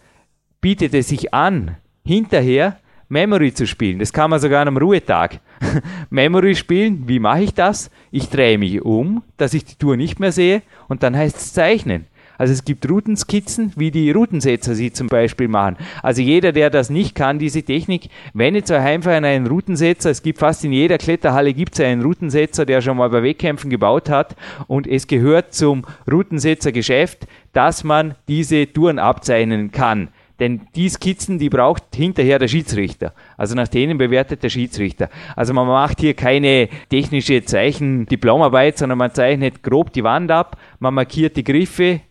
bietet 0.60 0.94
es 0.94 1.08
sich 1.08 1.34
an, 1.34 1.78
hinterher 2.06 2.78
Memory 3.12 3.54
zu 3.54 3.68
spielen. 3.68 4.00
Das 4.00 4.14
kann 4.14 4.30
man 4.30 4.40
sogar 4.40 4.66
am 4.66 4.78
Ruhetag. 4.78 5.42
Memory 6.10 6.56
spielen, 6.56 7.04
wie 7.08 7.20
mache 7.20 7.44
ich 7.44 7.54
das? 7.54 7.92
Ich 8.10 8.30
drehe 8.30 8.58
mich 8.58 8.82
um, 8.82 9.22
dass 9.36 9.54
ich 9.54 9.66
die 9.66 9.76
Tour 9.76 9.98
nicht 9.98 10.22
mehr 10.22 10.32
sehe 10.32 10.62
und 10.88 11.04
dann 11.04 11.18
heißt 11.18 11.36
es 11.36 11.52
zeichnen. 11.52 12.06
Also 12.38 12.54
es 12.54 12.64
gibt 12.64 12.90
Routenskizzen, 12.90 13.74
wie 13.76 13.92
die 13.92 14.10
Routensetzer 14.12 14.76
sie 14.76 14.94
zum 14.94 15.08
Beispiel 15.08 15.50
machen. 15.50 15.76
Also 16.02 16.22
jeder, 16.22 16.54
der 16.54 16.70
das 16.70 16.90
nicht 16.90 17.14
kann, 17.14 17.38
diese 17.38 17.62
Technik, 17.64 18.10
wendet 18.34 18.66
zu 18.66 18.80
einfach 18.80 19.12
an 19.12 19.26
einen 19.26 19.46
Routensetzer. 19.46 20.10
Es 20.10 20.24
gibt 20.24 20.40
fast 20.40 20.64
in 20.64 20.72
jeder 20.72 20.98
Kletterhalle 20.98 21.54
gibt 21.54 21.74
es 21.74 21.86
einen 21.86 22.02
Routensetzer, 22.02 22.66
der 22.66 22.82
schon 22.82 22.98
mal 22.98 23.10
bei 23.10 23.22
Wettkämpfen 23.22 23.70
gebaut 23.70 24.10
hat. 24.10 24.36
Und 24.68 24.88
es 24.88 25.06
gehört 25.06 25.54
zum 25.54 25.86
Routensetzergeschäft, 26.10 27.28
dass 27.54 27.84
man 27.84 28.16
diese 28.28 28.72
Touren 28.72 28.98
abzeichnen 28.98 29.72
kann. 29.72 30.08
Denn 30.42 30.62
die 30.74 30.90
Skizzen, 30.90 31.38
die 31.38 31.50
braucht 31.50 31.84
hinterher 31.96 32.40
der 32.40 32.48
Schiedsrichter. 32.48 33.14
Also 33.38 33.54
nach 33.54 33.68
denen 33.68 34.00
bewertet 34.00 34.42
der 34.42 34.50
Schiedsrichter. 34.50 35.10
Also 35.36 35.54
man 35.54 35.68
macht 35.68 36.00
hier 36.00 36.16
keine 36.16 36.68
technische 36.90 37.46
Zeichen-Diplomarbeit, 37.46 38.80
sondern 38.80 38.98
man 38.98 39.14
zeichnet 39.14 39.62
grob 39.62 39.94
die 39.94 40.04
Wand 40.04 40.32
ab, 40.32 40.58
man 40.80 40.96
markiert 40.96 41.38
die 41.38 41.44
Griffe, 41.44 42.02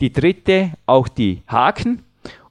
die 0.00 0.12
Tritte, 0.12 0.70
auch 0.86 1.08
die 1.08 1.42
Haken 1.48 2.02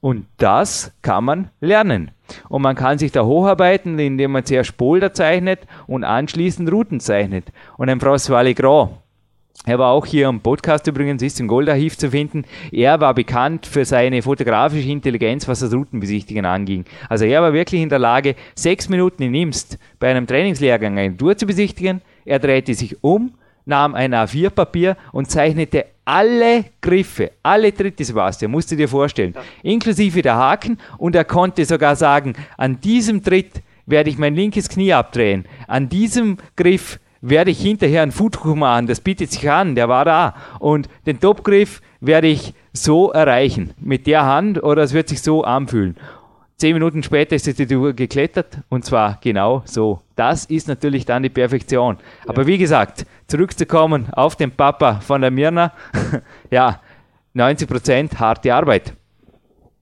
und 0.01 0.25
das 0.37 0.91
kann 1.01 1.23
man 1.23 1.49
lernen. 1.61 2.11
Und 2.49 2.61
man 2.61 2.75
kann 2.75 2.97
sich 2.97 3.13
da 3.13 3.23
hocharbeiten, 3.23 3.97
indem 3.97 4.33
man 4.33 4.45
zuerst 4.45 4.75
Polder 4.77 5.13
zeichnet 5.13 5.61
und 5.87 6.03
anschließend 6.03 6.71
Routen 6.71 6.99
zeichnet. 6.99 7.45
Und 7.77 7.89
ein 7.89 7.99
François 7.99 8.43
Legrand 8.43 8.91
Er 9.65 9.77
war 9.77 9.91
auch 9.91 10.05
hier 10.05 10.29
im 10.29 10.39
Podcast 10.39 10.87
übrigens, 10.87 11.21
ist 11.21 11.39
im 11.39 11.47
Goldarchiv 11.47 11.97
zu 11.97 12.09
finden. 12.11 12.45
Er 12.71 12.99
war 13.01 13.13
bekannt 13.13 13.65
für 13.65 13.83
seine 13.83 14.21
fotografische 14.21 14.89
Intelligenz, 14.89 15.47
was 15.47 15.59
das 15.59 15.73
Routenbesichtigen 15.73 16.45
anging. 16.45 16.85
Also 17.09 17.25
er 17.25 17.41
war 17.41 17.51
wirklich 17.51 17.81
in 17.81 17.89
der 17.89 17.99
Lage, 17.99 18.35
sechs 18.55 18.87
Minuten 18.87 19.21
in 19.21 19.35
Imst 19.35 19.77
bei 19.99 20.09
einem 20.09 20.25
Trainingslehrgang 20.25 20.97
eine 20.97 21.15
Tour 21.15 21.35
zu 21.35 21.45
besichtigen. 21.45 22.01
Er 22.23 22.39
drehte 22.39 22.73
sich 22.73 23.03
um, 23.03 23.33
nahm 23.65 23.95
ein 23.95 24.13
A4-Papier 24.13 24.95
und 25.11 25.29
zeichnete 25.29 25.85
alle 26.05 26.65
Griffe, 26.81 27.31
alle 27.43 27.73
Tritte, 27.73 28.03
Sebastian, 28.03 28.51
musst 28.51 28.71
du 28.71 28.75
dir 28.75 28.87
vorstellen, 28.87 29.35
inklusive 29.61 30.21
der 30.21 30.35
Haken 30.35 30.79
und 30.97 31.15
er 31.15 31.25
konnte 31.25 31.65
sogar 31.65 31.95
sagen, 31.95 32.33
an 32.57 32.79
diesem 32.79 33.23
Tritt 33.23 33.61
werde 33.85 34.09
ich 34.09 34.17
mein 34.17 34.35
linkes 34.35 34.69
Knie 34.69 34.93
abdrehen, 34.93 35.45
an 35.67 35.89
diesem 35.89 36.37
Griff 36.55 36.99
werde 37.21 37.51
ich 37.51 37.61
hinterher 37.61 38.01
einen 38.01 38.11
Foothook 38.11 38.55
machen, 38.55 38.87
das 38.87 39.01
bietet 39.01 39.31
sich 39.31 39.49
an, 39.49 39.75
der 39.75 39.89
war 39.89 40.05
da. 40.05 40.35
Und 40.59 40.87
den 41.05 41.19
Topgriff 41.19 41.81
werde 41.99 42.27
ich 42.27 42.53
so 42.73 43.11
erreichen, 43.11 43.73
mit 43.79 44.07
der 44.07 44.25
Hand 44.25 44.63
oder 44.63 44.83
es 44.83 44.93
wird 44.93 45.09
sich 45.09 45.21
so 45.21 45.43
anfühlen. 45.43 45.97
Zehn 46.55 46.73
Minuten 46.73 47.03
später 47.03 47.35
ist 47.35 47.47
die 47.47 47.65
Tour 47.65 47.93
geklettert 47.93 48.57
und 48.69 48.83
zwar 48.83 49.17
genau 49.23 49.61
so. 49.65 50.01
Das 50.17 50.45
ist 50.45 50.67
natürlich 50.67 51.05
dann 51.05 51.23
die 51.23 51.29
Perfektion. 51.29 51.97
Aber 52.27 52.47
wie 52.47 52.57
gesagt, 52.57 53.05
zurückzukommen 53.27 54.07
auf 54.11 54.35
den 54.35 54.51
Papa 54.51 54.95
von 54.95 55.21
der 55.21 55.31
Mirna, 55.31 55.71
ja, 56.51 56.81
90% 57.33 58.19
harte 58.19 58.53
Arbeit. 58.53 58.93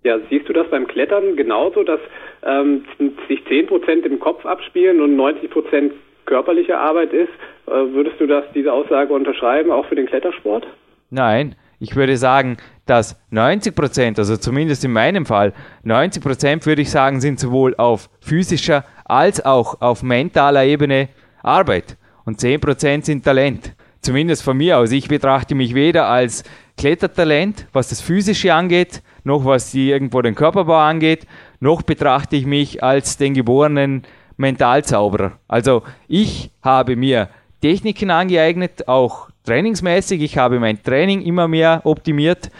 Ja, 0.03 0.19
siehst 0.29 0.47
du 0.47 0.53
das 0.53 0.69
beim 0.69 0.87
Klettern 0.87 1.35
genauso, 1.35 1.83
dass 1.83 1.99
ähm, 2.43 2.85
sich 3.27 3.39
10% 3.39 4.05
im 4.05 4.19
Kopf 4.19 4.45
abspielen 4.45 5.01
und 5.01 5.17
90% 5.17 5.91
körperliche 6.27 6.77
Arbeit 6.77 7.11
ist. 7.11 7.31
Äh, 7.65 7.71
würdest 7.71 8.19
du 8.19 8.27
das, 8.27 8.45
diese 8.53 8.71
Aussage 8.71 9.11
unterschreiben, 9.11 9.71
auch 9.71 9.87
für 9.87 9.95
den 9.95 10.05
Klettersport? 10.05 10.67
Nein, 11.09 11.55
ich 11.79 11.95
würde 11.95 12.17
sagen, 12.17 12.57
dass 12.85 13.19
90 13.31 13.75
Prozent, 13.75 14.19
also 14.19 14.37
zumindest 14.37 14.85
in 14.85 14.91
meinem 14.91 15.25
Fall, 15.25 15.53
90 15.83 16.21
Prozent 16.21 16.65
würde 16.65 16.83
ich 16.83 16.91
sagen, 16.91 17.19
sind 17.19 17.39
sowohl 17.39 17.75
auf 17.77 18.09
physischer 18.19 18.83
als 19.05 19.43
auch 19.43 19.81
auf 19.81 20.03
mentaler 20.03 20.65
Ebene 20.65 21.09
Arbeit. 21.41 21.97
Und 22.25 22.39
10 22.39 22.59
Prozent 22.59 23.05
sind 23.05 23.23
Talent. 23.23 23.73
Zumindest 24.01 24.43
von 24.43 24.57
mir 24.57 24.77
aus. 24.77 24.91
Ich 24.91 25.07
betrachte 25.07 25.55
mich 25.55 25.73
weder 25.73 26.07
als 26.07 26.43
Klettertalent, 26.77 27.67
was 27.73 27.89
das 27.89 28.01
Physische 28.01 28.53
angeht, 28.53 29.01
noch 29.23 29.45
was 29.45 29.73
irgendwo 29.73 30.21
den 30.21 30.35
Körperbau 30.35 30.77
angeht, 30.77 31.25
noch 31.59 31.81
betrachte 31.81 32.35
ich 32.35 32.45
mich 32.45 32.83
als 32.83 33.17
den 33.17 33.33
geborenen 33.33 34.03
Mentalzauberer. 34.37 35.33
Also 35.47 35.83
ich 36.07 36.51
habe 36.61 36.95
mir 36.95 37.29
Techniken 37.61 38.11
angeeignet, 38.11 38.87
auch 38.87 39.29
trainingsmäßig. 39.43 40.21
Ich 40.21 40.37
habe 40.37 40.59
mein 40.59 40.81
Training 40.81 41.21
immer 41.21 41.47
mehr 41.47 41.81
optimiert 41.83 42.51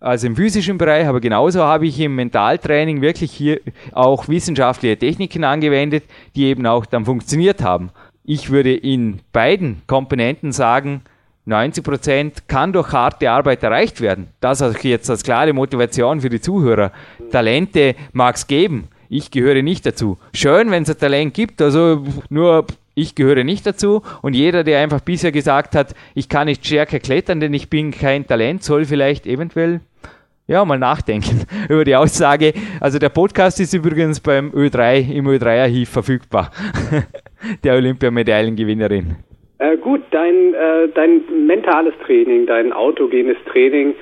als 0.00 0.24
im 0.24 0.36
physischen 0.36 0.78
Bereich, 0.78 1.06
aber 1.06 1.20
genauso 1.20 1.62
habe 1.62 1.86
ich 1.86 1.98
im 2.00 2.14
Mentaltraining 2.14 3.00
wirklich 3.00 3.32
hier 3.32 3.60
auch 3.92 4.28
wissenschaftliche 4.28 4.98
Techniken 4.98 5.44
angewendet, 5.44 6.04
die 6.34 6.44
eben 6.44 6.66
auch 6.66 6.86
dann 6.86 7.04
funktioniert 7.04 7.62
haben. 7.62 7.90
Ich 8.24 8.50
würde 8.50 8.74
in 8.74 9.20
beiden 9.32 9.82
Komponenten 9.86 10.52
sagen, 10.52 11.02
90 11.46 11.84
Prozent 11.84 12.48
kann 12.48 12.72
durch 12.72 12.92
harte 12.92 13.30
Arbeit 13.30 13.62
erreicht 13.62 14.00
werden. 14.00 14.28
Das 14.40 14.62
auch 14.62 14.76
jetzt 14.78 15.08
als 15.08 15.22
klare 15.22 15.52
Motivation 15.52 16.20
für 16.20 16.28
die 16.28 16.40
Zuhörer. 16.40 16.90
Talente 17.30 17.94
mag 18.12 18.34
es 18.34 18.46
geben, 18.46 18.88
ich 19.08 19.30
gehöre 19.30 19.62
nicht 19.62 19.86
dazu. 19.86 20.18
Schön, 20.34 20.70
wenn 20.70 20.82
es 20.82 20.90
ein 20.90 20.98
Talent 20.98 21.34
gibt, 21.34 21.62
also 21.62 22.04
nur 22.28 22.66
ich 22.94 23.14
gehöre 23.14 23.44
nicht 23.44 23.66
dazu 23.66 24.02
und 24.22 24.34
jeder, 24.34 24.64
der 24.64 24.80
einfach 24.80 25.00
bisher 25.00 25.30
gesagt 25.30 25.74
hat, 25.74 25.94
ich 26.14 26.28
kann 26.28 26.46
nicht 26.46 26.66
stärker 26.66 26.98
klettern, 26.98 27.40
denn 27.40 27.52
ich 27.52 27.68
bin 27.68 27.90
kein 27.90 28.26
Talent, 28.26 28.62
soll 28.62 28.86
vielleicht 28.86 29.26
eventuell 29.26 29.80
ja, 30.48 30.64
mal 30.64 30.78
nachdenken 30.78 31.44
über 31.68 31.84
die 31.84 31.96
Aussage. 31.96 32.52
Also 32.80 32.98
der 32.98 33.08
Podcast 33.08 33.60
ist 33.60 33.74
übrigens 33.74 34.20
beim 34.20 34.50
Ö3 34.50 35.12
im 35.12 35.26
Ö3-Archiv 35.26 35.90
verfügbar. 35.90 36.50
der 37.64 37.74
Olympiamedaillengewinnerin. 37.74 39.16
Äh, 39.58 39.76
gut, 39.78 40.02
dein, 40.10 40.54
äh, 40.54 40.88
dein 40.94 41.22
mentales 41.46 41.94
Training, 42.04 42.46
dein 42.46 42.72
autogenes 42.72 43.36
Training, 43.50 43.94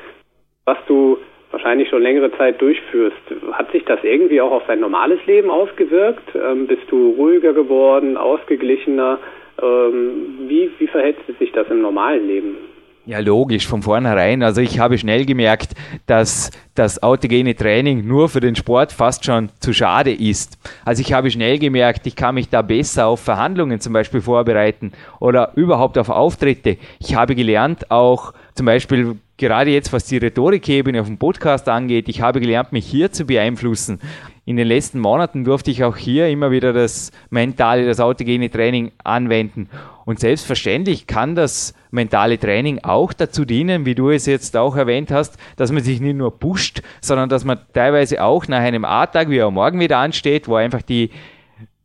was 0.65 0.79
du 0.87 1.19
wahrscheinlich 1.55 1.89
schon 1.89 2.03
längere 2.03 2.33
Zeit 2.33 2.61
durchführst. 2.61 3.17
Hat 3.53 3.71
sich 3.71 3.85
das 3.85 4.03
irgendwie 4.03 4.41
auch 4.41 4.51
auf 4.51 4.67
dein 4.67 4.81
normales 4.81 5.25
Leben 5.27 5.51
ausgewirkt? 5.51 6.35
Ähm, 6.35 6.67
bist 6.67 6.83
du 6.91 7.11
ruhiger 7.11 7.53
geworden, 7.53 8.17
ausgeglichener? 8.17 9.21
Ähm, 9.63 10.49
wie, 10.49 10.71
wie 10.79 10.87
verhält 10.89 11.17
sich 11.39 11.53
das 11.53 11.69
im 11.71 11.81
normalen 11.81 12.27
Leben? 12.27 12.74
Ja, 13.07 13.19
logisch, 13.19 13.67
von 13.67 13.83
vornherein. 13.83 14.43
Also 14.43 14.63
ich 14.63 14.79
habe 14.79 14.97
schnell 14.97 15.27
gemerkt, 15.27 15.75
dass 16.07 16.51
das 16.75 17.03
autogene 17.03 17.55
Training 17.55 18.07
nur 18.07 18.31
für 18.31 18.41
den 18.41 18.57
Sport 18.57 18.93
fast 18.93 19.27
schon 19.27 19.51
zu 19.61 19.75
schade 19.75 20.11
ist. 20.11 20.59
Also 20.87 21.03
ich 21.03 21.13
habe 21.13 21.31
schnell 21.31 21.59
gemerkt, 21.59 22.07
ich 22.07 22.17
kann 22.17 22.37
mich 22.37 22.49
da 22.49 22.63
besser 22.63 23.07
auf 23.09 23.21
Verhandlungen 23.21 23.79
zum 23.79 23.93
Beispiel 23.93 24.23
vorbereiten 24.23 24.93
oder 25.21 25.53
überhaupt 25.55 25.99
auf 25.99 26.09
Auftritte. 26.09 26.79
Ich 26.99 27.15
habe 27.15 27.35
gelernt, 27.35 27.91
auch 27.91 28.33
zum 28.55 28.65
Beispiel 28.65 29.19
gerade 29.37 29.71
jetzt, 29.71 29.93
was 29.93 30.07
die 30.07 30.17
Rhetorikebene 30.17 30.99
auf 30.99 31.07
dem 31.07 31.19
Podcast 31.19 31.69
angeht, 31.69 32.09
ich 32.09 32.23
habe 32.23 32.41
gelernt, 32.41 32.73
mich 32.73 32.87
hier 32.87 33.13
zu 33.13 33.27
beeinflussen. 33.27 34.01
In 34.47 34.57
den 34.57 34.69
letzten 34.69 34.99
Monaten 34.99 35.45
durfte 35.45 35.71
ich 35.71 35.85
auch 35.85 35.97
hier 35.97 36.29
immer 36.29 36.51
wieder 36.51 36.75
das 36.75 37.13
mentale, 37.31 37.87
das 37.87 37.99
autogene 37.99 38.51
Training 38.51 38.93
anwenden. 39.03 39.71
Und 40.05 40.21
selbstverständlich 40.21 41.07
kann 41.07 41.35
das 41.35 41.73
mentale 41.91 42.39
Training 42.39 42.81
auch 42.83 43.15
dazu 43.15 43.47
dienen, 43.47 43.87
wie 43.87 43.95
du 43.95 44.11
es 44.11 44.27
jetzt 44.27 44.55
auch 44.55 44.77
erwähnt 44.77 45.11
hast, 45.11 45.39
dass 45.57 45.73
man 45.73 45.83
sich 45.83 45.99
nicht 45.99 46.17
nur 46.17 46.39
pusht, 46.39 46.83
sondern 47.01 47.31
dass 47.31 47.47
man 47.47 47.59
teilweise 47.73 48.23
auch 48.23 48.47
nach 48.47 48.61
einem 48.61 48.85
A-Tag, 48.85 49.31
wie 49.31 49.39
er 49.39 49.51
morgen 49.51 49.81
wieder 49.81 49.97
ansteht, 49.97 50.47
wo 50.47 50.57
einfach 50.57 50.83
die 50.83 51.09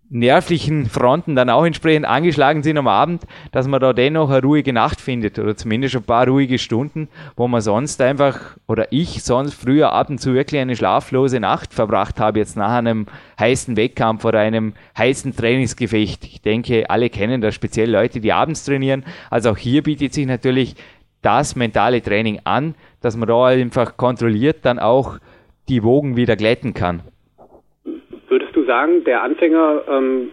nervlichen 0.09 0.87
Fronten 0.87 1.35
dann 1.35 1.49
auch 1.49 1.63
entsprechend 1.63 2.05
angeschlagen 2.05 2.63
sind 2.63 2.77
am 2.77 2.87
Abend, 2.87 3.23
dass 3.51 3.67
man 3.67 3.79
da 3.79 3.93
dennoch 3.93 4.29
eine 4.29 4.41
ruhige 4.41 4.73
Nacht 4.73 4.99
findet 4.99 5.37
oder 5.37 5.55
zumindest 5.55 5.95
ein 5.95 6.03
paar 6.03 6.27
ruhige 6.27 6.57
Stunden, 6.57 7.07
wo 7.35 7.47
man 7.47 7.61
sonst 7.61 8.01
einfach 8.01 8.57
oder 8.67 8.91
ich 8.91 9.23
sonst 9.23 9.53
früher 9.53 9.93
ab 9.93 10.09
und 10.09 10.19
zu 10.19 10.33
wirklich 10.33 10.61
eine 10.61 10.75
schlaflose 10.75 11.39
Nacht 11.39 11.73
verbracht 11.73 12.19
habe, 12.19 12.39
jetzt 12.39 12.57
nach 12.57 12.71
einem 12.71 13.05
heißen 13.39 13.77
Wettkampf 13.77 14.25
oder 14.25 14.39
einem 14.39 14.73
heißen 14.97 15.35
Trainingsgefecht. 15.35 16.25
Ich 16.25 16.41
denke, 16.41 16.89
alle 16.89 17.09
kennen 17.09 17.41
das, 17.41 17.53
speziell 17.53 17.91
Leute, 17.91 18.19
die 18.19 18.33
abends 18.33 18.65
trainieren. 18.65 19.05
Also 19.29 19.51
auch 19.51 19.57
hier 19.57 19.83
bietet 19.83 20.13
sich 20.13 20.25
natürlich 20.25 20.75
das 21.21 21.55
mentale 21.55 22.01
Training 22.01 22.39
an, 22.45 22.73
dass 23.01 23.15
man 23.15 23.27
da 23.27 23.45
einfach 23.45 23.95
kontrolliert 23.97 24.59
dann 24.63 24.79
auch 24.79 25.19
die 25.67 25.83
Wogen 25.83 26.15
wieder 26.15 26.35
glätten 26.35 26.73
kann 26.73 27.03
sagen, 28.69 29.03
der 29.03 29.23
Anfänger 29.23 29.81
ähm, 29.89 30.29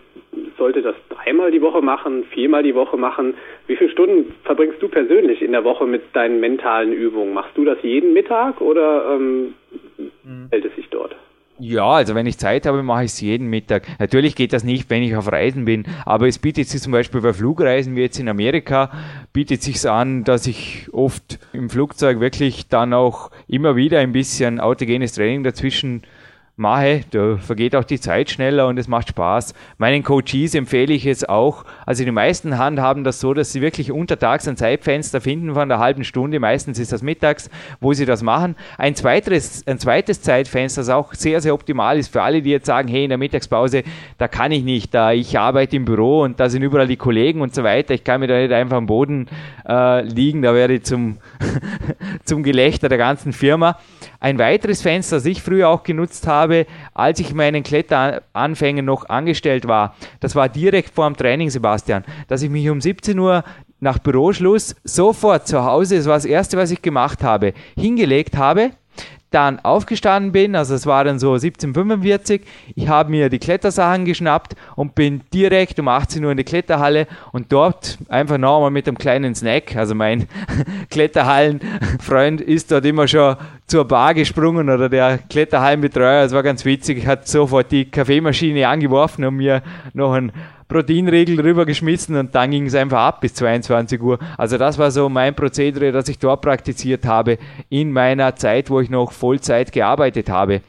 sollte 0.59 0.83
das 0.83 0.95
dreimal 1.09 1.51
die 1.51 1.63
Woche 1.63 1.81
machen, 1.81 2.25
viermal 2.25 2.63
die 2.63 2.75
Woche 2.75 2.99
machen. 2.99 3.35
Wie 3.67 3.77
viele 3.77 3.91
Stunden 3.91 4.35
verbringst 4.45 4.83
du 4.83 4.89
persönlich 4.89 5.41
in 5.41 5.53
der 5.53 5.65
Woche 5.65 5.87
mit 5.87 6.03
deinen 6.13 6.39
mentalen 6.39 6.93
Übungen? 6.93 7.33
Machst 7.33 7.57
du 7.57 7.65
das 7.65 7.79
jeden 7.83 8.13
Mittag 8.13 8.61
oder 8.61 9.17
ähm, 9.17 9.55
mhm. 9.99 10.49
hält 10.51 10.67
es 10.67 10.77
sich 10.77 10.89
dort? 10.91 11.17
Ja, 11.59 11.89
also 11.89 12.15
wenn 12.15 12.27
ich 12.27 12.37
Zeit 12.37 12.67
habe, 12.67 12.83
mache 12.83 13.05
ich 13.05 13.13
es 13.13 13.21
jeden 13.23 13.49
Mittag. 13.49 13.87
Natürlich 13.99 14.37
geht 14.37 14.53
das 14.53 14.63
nicht, 14.63 14.91
wenn 14.91 15.03
ich 15.03 15.17
auf 15.17 15.33
Reisen 15.33 15.65
bin, 15.65 15.85
aber 16.05 16.29
es 16.29 16.39
bietet 16.39 16.69
sich 16.69 16.83
zum 16.83 16.93
Beispiel 16.93 17.23
bei 17.23 17.33
Flugreisen 17.33 17.97
wie 17.97 18.03
jetzt 18.03 18.21
in 18.21 18.29
Amerika, 18.29 18.91
bietet 19.33 19.63
sich 19.63 19.89
an, 19.89 20.25
dass 20.25 20.47
ich 20.47 20.89
oft 20.93 21.39
im 21.55 21.71
Flugzeug 21.71 22.21
wirklich 22.21 22.69
dann 22.69 22.93
auch 22.93 23.31
immer 23.49 23.75
wieder 23.75 24.01
ein 24.01 24.13
bisschen 24.13 24.61
autogenes 24.61 25.15
Training 25.15 25.45
dazwischen 25.45 26.03
mache, 26.59 27.03
da 27.11 27.37
vergeht 27.37 27.77
auch 27.77 27.85
die 27.85 28.01
Zeit 28.01 28.31
schneller 28.31 28.67
und 28.67 28.79
es 28.79 28.89
macht 28.89 29.11
Spaß. 29.11 29.53
Meinen 29.77 30.03
Coaches 30.03 30.55
empfehle 30.55 30.95
ich 30.95 31.05
es 31.05 31.29
auch. 31.29 31.65
Also 31.85 32.03
die 32.03 32.11
meisten 32.11 32.57
handhaben 32.57 33.05
das 33.05 33.21
so, 33.21 33.35
dass 33.35 33.53
sie 33.53 33.61
wirklich 33.61 33.93
untertags 33.93 34.49
ein 34.49 34.57
Zeitfenster 34.57 35.21
finden 35.21 35.53
von 35.53 35.65
einer 35.71 35.79
halben 35.79 36.03
Stunde, 36.03 36.41
meistens 36.41 36.79
ist 36.79 36.93
das 36.93 37.03
mittags, 37.03 37.51
wo 37.81 37.93
sie 37.93 38.07
das 38.07 38.23
machen. 38.23 38.57
Ein 38.79 38.95
zweites, 38.95 39.67
ein 39.67 39.79
zweites 39.79 40.23
Zeitfenster, 40.23 40.81
das 40.81 40.89
auch 40.89 41.13
sehr, 41.13 41.43
sehr 41.43 41.53
optimal 41.53 41.99
ist 41.99 42.11
für 42.11 42.23
alle, 42.23 42.41
die 42.41 42.51
jetzt 42.51 42.67
sagen, 42.67 42.89
hey, 42.89 43.05
in 43.05 43.11
der 43.11 43.19
Mittagspause, 43.19 43.83
da 44.17 44.27
kann 44.27 44.51
ich 44.51 44.65
nicht, 44.65 44.95
da 44.95 45.13
ich 45.13 45.39
arbeite 45.39 45.77
im 45.77 45.85
Büro 45.85 46.23
und 46.23 46.41
da 46.41 46.49
sind 46.49 46.63
überall 46.63 46.89
die 46.89 46.97
Kollegen 46.97 47.43
und 47.43 47.55
so 47.55 47.65
weiter, 47.65 47.93
ich 47.93 48.03
kann 48.03 48.21
mir 48.21 48.29
da 48.29 48.39
nicht 48.39 48.53
einfach 48.53 48.79
am 48.79 48.87
Boden 48.87 49.29
äh, 49.69 50.03
liegen, 50.05 50.41
da 50.41 50.55
werde 50.55 50.75
ich 50.75 50.85
zum, 50.85 51.19
zum 52.25 52.43
Gelächter 52.43 52.89
der 52.89 52.99
ganzen 52.99 53.35
Firma. 53.35 53.79
Ein 54.21 54.39
weiteres 54.39 54.81
Fenster, 54.81 55.17
das 55.17 55.27
ich 55.27 55.43
früher 55.43 55.69
auch 55.69 55.83
genutzt 55.83 56.27
habe, 56.27 56.46
als 56.95 57.21
ich 57.21 57.35
meinen 57.35 57.63
Kletteranfängen 57.63 58.85
noch 58.85 59.09
angestellt 59.09 59.67
war, 59.69 59.95
das 60.21 60.35
war 60.35 60.49
direkt 60.49 60.95
vor 60.95 61.09
dem 61.09 61.17
Training, 61.17 61.51
Sebastian, 61.51 62.05
dass 62.29 62.43
ich 62.43 62.51
mich 62.51 62.69
um 62.69 62.81
17 62.81 63.19
Uhr 63.19 63.45
nach 63.81 63.99
Büroschluss 63.99 64.75
sofort 64.85 65.47
zu 65.47 65.65
Hause, 65.65 65.97
das 65.97 66.07
war 66.07 66.15
das 66.15 66.25
erste, 66.25 66.57
was 66.57 66.71
ich 66.71 66.83
gemacht 66.83 67.23
habe, 67.23 67.53
hingelegt 67.77 68.37
habe, 68.37 68.71
dann 69.31 69.59
aufgestanden 69.61 70.33
bin, 70.33 70.55
also 70.55 70.75
es 70.75 70.87
war 70.87 71.05
dann 71.05 71.19
so 71.19 71.33
1745, 71.33 72.43
ich 72.75 72.89
habe 72.89 73.11
mir 73.11 73.29
die 73.29 73.39
Klettersachen 73.39 74.05
geschnappt 74.05 74.55
und 74.77 74.95
bin 74.95 75.23
direkt 75.35 75.79
um 75.81 75.89
18 75.89 76.25
Uhr 76.25 76.31
in 76.31 76.37
die 76.37 76.45
Kletterhalle 76.45 77.07
und 77.33 77.53
dort 77.53 77.99
einfach 78.09 78.39
nochmal 78.39 78.71
mit 78.71 78.87
einem 78.87 78.99
kleinen 78.99 79.35
Snack, 79.35 79.77
also 79.77 79.95
mein 79.95 80.29
Kletterhallenfreund 80.91 82.41
ist 82.41 82.71
dort 82.71 82.85
immer 82.87 83.09
schon 83.09 83.37
zur 83.67 83.85
Bar 83.85 84.15
gesprungen 84.15 84.71
oder 84.71 84.89
der 84.89 85.19
Kletterhallenbetreuer, 85.19 86.25
es 86.25 86.33
war 86.33 86.43
ganz 86.43 86.65
witzig, 86.65 87.07
hat 87.07 87.27
sofort 87.27 87.73
die 87.73 87.91
Kaffeemaschine 87.91 88.69
angeworfen 88.69 89.25
und 89.25 89.37
mir 89.37 89.63
noch 89.93 90.13
ein 90.13 90.33
Proteinregel 90.69 91.37
drüber 91.37 91.65
geschmissen 91.65 92.17
und 92.17 92.35
dann 92.35 92.51
ging 92.51 92.67
es 92.67 92.75
einfach 92.75 92.99
ab 92.99 93.21
bis 93.21 93.35
22 93.35 94.01
Uhr. 94.01 94.19
Also 94.37 94.59
das 94.59 94.79
war 94.79 94.91
so 94.91 95.09
mein 95.09 95.35
Prozedere, 95.35 95.93
das 95.93 96.09
ich 96.09 96.19
dort 96.19 96.43
praktiziert 96.43 97.05
habe 97.05 97.39
in 97.69 97.93
meiner 97.93 98.35
Zeit, 98.37 98.69
wo 98.71 98.81
ich 98.81 98.91
noch 98.91 99.13
Vollzeit 99.13 99.73
gearbeitet 99.73 100.29
habe. 100.29 100.63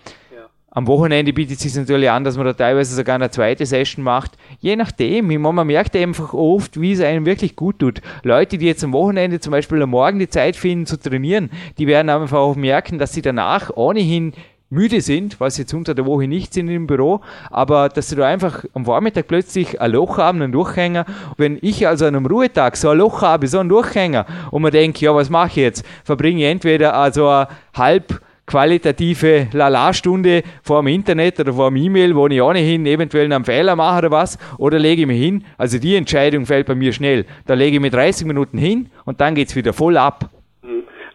Am 0.70 0.86
Wochenende 0.86 1.34
bietet 1.34 1.58
es 1.58 1.64
sich 1.64 1.74
natürlich 1.74 2.08
an, 2.08 2.24
dass 2.24 2.38
man 2.38 2.46
da 2.46 2.54
teilweise 2.54 2.94
sogar 2.94 3.16
eine 3.16 3.32
zweite 3.32 3.66
Session 3.66 4.04
macht. 4.04 4.38
Je 4.60 4.76
nachdem. 4.76 5.26
Man 5.42 5.66
merkt 5.66 5.96
einfach 5.96 6.36
oft, 6.36 6.80
wie 6.80 6.92
es 6.92 7.02
einem 7.02 7.26
wirklich 7.26 7.56
gut 7.56 7.80
tut. 7.80 8.02
Leute, 8.22 8.60
die 8.60 8.68
jetzt 8.68 8.84
am 8.84 8.94
Wochenende 8.94 9.40
zum 9.40 9.50
Beispiel 9.50 9.82
am 9.82 9.90
Morgen 9.90 10.20
die 10.20 10.30
Zeit 10.30 10.56
finden 10.56 10.86
zu 10.86 11.00
trainieren, 11.00 11.50
die 11.80 11.88
werden 11.88 12.10
einfach 12.10 12.38
auch 12.38 12.56
merken, 12.56 13.00
dass 13.00 13.12
sie 13.12 13.24
danach 13.24 13.72
ohnehin 13.76 14.34
müde 14.70 15.02
sind, 15.02 15.40
was 15.40 15.58
jetzt 15.58 15.74
unter 15.74 15.96
der 15.96 16.06
Woche 16.06 16.28
nicht 16.28 16.54
sind 16.54 16.68
im 16.68 16.88
Büro, 16.88 17.22
aber 17.50 17.90
dass 17.90 18.10
sie 18.10 18.16
da 18.16 18.28
einfach 18.28 18.66
am 18.74 18.86
Vormittag 18.86 19.28
plötzlich 19.28 19.80
ein 19.80 19.92
Loch 19.92 20.18
haben, 20.18 20.42
einen 20.42 20.52
Durchhänger. 20.52 21.06
Wenn 21.38 21.58
ich 21.62 21.88
also 21.88 22.06
an 22.06 22.16
einem 22.16 22.26
Ruhetag 22.26 22.76
so 22.76 22.90
ein 22.90 22.98
Loch 22.98 23.22
habe, 23.22 23.48
so 23.48 23.60
einen 23.60 23.70
Durchhänger 23.70 24.26
und 24.52 24.62
man 24.62 24.72
denkt, 24.72 25.00
ja, 25.00 25.16
was 25.16 25.30
mache 25.30 25.48
ich 25.48 25.56
jetzt? 25.56 25.86
Verbringe 26.04 26.42
ich 26.42 26.48
entweder 26.48 26.96
also 26.96 27.28
eine 27.28 27.48
halb 27.76 28.22
qualitative 28.46 29.48
Lala-Stunde 29.52 30.42
vor 30.64 30.82
dem 30.82 30.88
Internet 30.88 31.40
oder 31.40 31.54
vor 31.54 31.70
dem 31.70 31.76
E-Mail, 31.76 32.16
wo 32.16 32.28
ich 32.28 32.42
ohnehin 32.42 32.86
eventuell 32.86 33.32
einen 33.32 33.44
Fehler 33.44 33.76
mache 33.76 34.00
oder 34.00 34.12
was, 34.12 34.38
oder 34.58 34.80
lege 34.80 35.02
ich 35.02 35.08
mich 35.08 35.22
hin. 35.22 35.44
Also 35.58 35.78
die 35.80 35.96
Entscheidung 35.96 36.46
fällt 36.46 36.66
bei 36.66 36.76
mir 36.76 36.94
schnell. 36.94 37.26
Da 37.46 37.54
lege 37.54 37.76
ich 37.76 37.82
mich 37.82 37.92
30 37.92 38.26
Minuten 38.26 38.58
hin 38.58 38.90
und 39.06 39.20
dann 39.22 39.36
geht 39.36 39.50
es 39.50 39.56
wieder 39.56 39.74
voll 39.74 39.98
ab. 39.98 40.30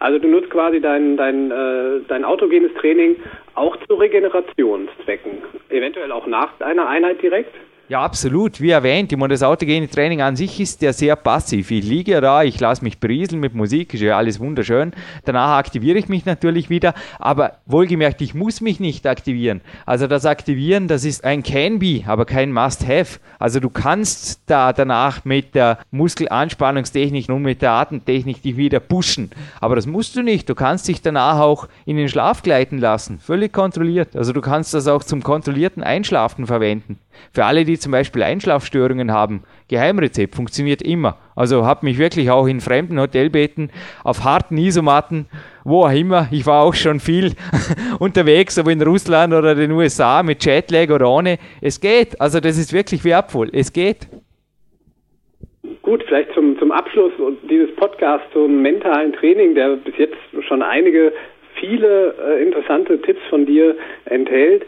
Also 0.03 0.19
du 0.19 0.27
nutzt 0.27 0.49
quasi 0.49 0.81
dein, 0.81 1.15
dein, 1.15 1.49
äh, 1.49 2.01
dein 2.09 2.25
autogenes 2.25 2.73
Training 2.73 3.15
auch 3.55 3.77
zu 3.87 3.95
Regenerationszwecken, 3.95 5.37
eventuell 5.69 6.11
auch 6.11 6.27
nach 6.27 6.59
einer 6.59 6.89
Einheit 6.89 7.21
direkt? 7.21 7.55
Ja, 7.93 8.01
absolut. 8.01 8.59
Wie 8.59 8.71
erwähnt, 8.71 9.11
ich 9.11 9.19
meine, 9.19 9.35
das 9.35 9.43
autogene 9.43 9.87
Training 9.87 10.19
an 10.19 10.35
sich 10.35 10.59
ist 10.59 10.81
ja 10.81 10.91
sehr 10.91 11.15
passiv. 11.15 11.69
Ich 11.69 11.85
liege 11.85 12.13
ja 12.13 12.21
da, 12.21 12.41
ich 12.41 12.59
lasse 12.59 12.83
mich 12.83 12.97
berieseln 12.97 13.39
mit 13.39 13.53
Musik, 13.53 13.93
ist 13.93 14.01
ja 14.01 14.17
alles 14.17 14.39
wunderschön. 14.39 14.93
Danach 15.25 15.59
aktiviere 15.59 15.99
ich 15.99 16.09
mich 16.09 16.25
natürlich 16.25 16.71
wieder, 16.71 16.95
aber 17.19 17.57
wohlgemerkt, 17.67 18.19
ich 18.21 18.33
muss 18.33 18.61
mich 18.61 18.79
nicht 18.79 19.05
aktivieren. 19.05 19.61
Also 19.85 20.07
das 20.07 20.25
Aktivieren, 20.25 20.87
das 20.87 21.05
ist 21.05 21.23
ein 21.23 21.43
Can-Be, 21.43 22.01
aber 22.07 22.25
kein 22.25 22.51
Must-Have. 22.51 23.19
Also 23.37 23.59
du 23.59 23.69
kannst 23.69 24.41
da 24.47 24.73
danach 24.73 25.23
mit 25.23 25.53
der 25.53 25.77
Muskelanspannungstechnik 25.91 27.29
und 27.29 27.43
mit 27.43 27.61
der 27.61 27.73
Atemtechnik 27.73 28.41
dich 28.41 28.57
wieder 28.57 28.79
pushen. 28.79 29.29
Aber 29.61 29.75
das 29.75 29.85
musst 29.85 30.15
du 30.15 30.23
nicht. 30.23 30.49
Du 30.49 30.55
kannst 30.55 30.87
dich 30.87 31.03
danach 31.03 31.37
auch 31.37 31.67
in 31.85 31.97
den 31.97 32.09
Schlaf 32.09 32.41
gleiten 32.41 32.79
lassen. 32.79 33.19
Völlig 33.19 33.53
kontrolliert. 33.53 34.15
Also 34.15 34.33
du 34.33 34.41
kannst 34.41 34.73
das 34.73 34.87
auch 34.87 35.03
zum 35.03 35.21
kontrollierten 35.21 35.83
Einschlafen 35.83 36.47
verwenden. 36.47 36.97
Für 37.31 37.45
alle, 37.45 37.65
die 37.65 37.77
zum 37.77 37.91
Beispiel 37.91 38.23
Einschlafstörungen 38.23 39.11
haben, 39.11 39.43
Geheimrezept 39.69 40.35
funktioniert 40.35 40.81
immer. 40.81 41.17
Also 41.35 41.65
habe 41.65 41.85
mich 41.85 41.97
wirklich 41.97 42.29
auch 42.29 42.47
in 42.47 42.59
fremden 42.59 42.99
Hotelbetten 42.99 43.71
auf 44.03 44.23
harten 44.23 44.57
Isomatten, 44.57 45.27
wo 45.63 45.83
auch 45.83 45.91
immer, 45.91 46.27
ich 46.31 46.45
war 46.45 46.63
auch 46.63 46.73
schon 46.73 46.99
viel 46.99 47.31
unterwegs, 47.99 48.59
aber 48.59 48.71
in 48.71 48.81
Russland 48.81 49.33
oder 49.33 49.55
den 49.55 49.71
USA 49.71 50.23
mit 50.23 50.45
Jetlag 50.45 50.89
oder 50.89 51.09
ohne. 51.09 51.37
Es 51.61 51.79
geht. 51.79 52.19
Also 52.19 52.39
das 52.39 52.57
ist 52.57 52.73
wirklich 52.73 53.03
wertvoll. 53.03 53.49
Es 53.53 53.73
geht. 53.73 54.07
Gut, 55.81 56.03
vielleicht 56.07 56.33
zum, 56.33 56.57
zum 56.59 56.71
Abschluss 56.71 57.11
dieses 57.49 57.75
Podcasts 57.75 58.25
zum 58.31 58.61
mentalen 58.61 59.11
Training, 59.13 59.53
der 59.55 59.75
bis 59.75 59.97
jetzt 59.97 60.15
schon 60.47 60.61
einige, 60.61 61.11
viele 61.59 62.15
äh, 62.25 62.43
interessante 62.43 63.01
Tipps 63.01 63.21
von 63.29 63.45
dir 63.45 63.75
enthält. 64.05 64.63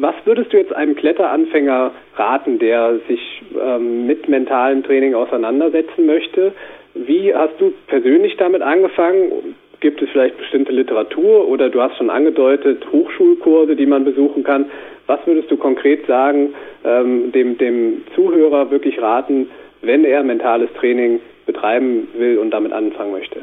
Was 0.00 0.14
würdest 0.24 0.52
du 0.52 0.56
jetzt 0.56 0.74
einem 0.74 0.94
Kletteranfänger 0.96 1.92
raten, 2.16 2.58
der 2.58 2.98
sich 3.08 3.42
ähm, 3.60 4.06
mit 4.06 4.28
mentalem 4.28 4.82
Training 4.82 5.14
auseinandersetzen 5.14 6.06
möchte? 6.06 6.52
Wie 6.94 7.34
hast 7.34 7.54
du 7.58 7.72
persönlich 7.86 8.36
damit 8.36 8.62
angefangen? 8.62 9.54
Gibt 9.80 10.00
es 10.00 10.08
vielleicht 10.10 10.38
bestimmte 10.38 10.72
Literatur 10.72 11.48
oder 11.48 11.68
du 11.68 11.80
hast 11.80 11.96
schon 11.96 12.10
angedeutet 12.10 12.84
Hochschulkurse, 12.92 13.76
die 13.76 13.86
man 13.86 14.04
besuchen 14.04 14.44
kann? 14.44 14.66
Was 15.06 15.20
würdest 15.26 15.50
du 15.50 15.56
konkret 15.56 16.06
sagen, 16.06 16.54
ähm, 16.84 17.32
dem, 17.32 17.58
dem 17.58 18.04
Zuhörer 18.14 18.70
wirklich 18.70 19.00
raten, 19.00 19.50
wenn 19.82 20.04
er 20.04 20.22
mentales 20.22 20.72
Training 20.74 21.20
betreiben 21.44 22.08
will 22.14 22.38
und 22.38 22.50
damit 22.50 22.72
anfangen 22.72 23.12
möchte? 23.12 23.40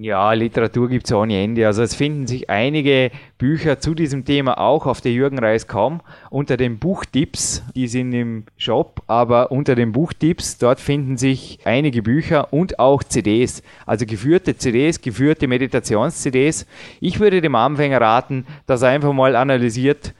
Ja, 0.00 0.32
Literatur 0.32 0.88
gibt 0.88 1.06
es 1.06 1.12
ohne 1.12 1.42
Ende. 1.42 1.66
Also 1.66 1.82
es 1.82 1.96
finden 1.96 2.28
sich 2.28 2.48
einige 2.48 3.10
Bücher 3.36 3.80
zu 3.80 3.96
diesem 3.96 4.24
Thema 4.24 4.56
auch 4.58 4.86
auf 4.86 5.00
der 5.00 5.10
Jürgen 5.10 5.40
Reis.com 5.40 6.02
unter 6.30 6.56
den 6.56 6.78
Buchtipps. 6.78 7.64
Die 7.74 7.88
sind 7.88 8.12
im 8.12 8.44
Shop, 8.56 9.02
aber 9.08 9.50
unter 9.50 9.74
den 9.74 9.90
Buchtipps, 9.90 10.56
dort 10.58 10.78
finden 10.78 11.16
sich 11.16 11.58
einige 11.64 12.02
Bücher 12.02 12.52
und 12.52 12.78
auch 12.78 13.02
CDs. 13.02 13.64
Also 13.86 14.06
geführte 14.06 14.56
CDs, 14.56 15.00
geführte 15.00 15.48
Meditations-CDs. 15.48 16.64
Ich 17.00 17.18
würde 17.18 17.40
dem 17.40 17.56
Anfänger 17.56 18.00
raten, 18.00 18.46
dass 18.66 18.82
er 18.82 18.90
einfach 18.90 19.12
mal 19.12 19.34
analysiert, 19.34 20.14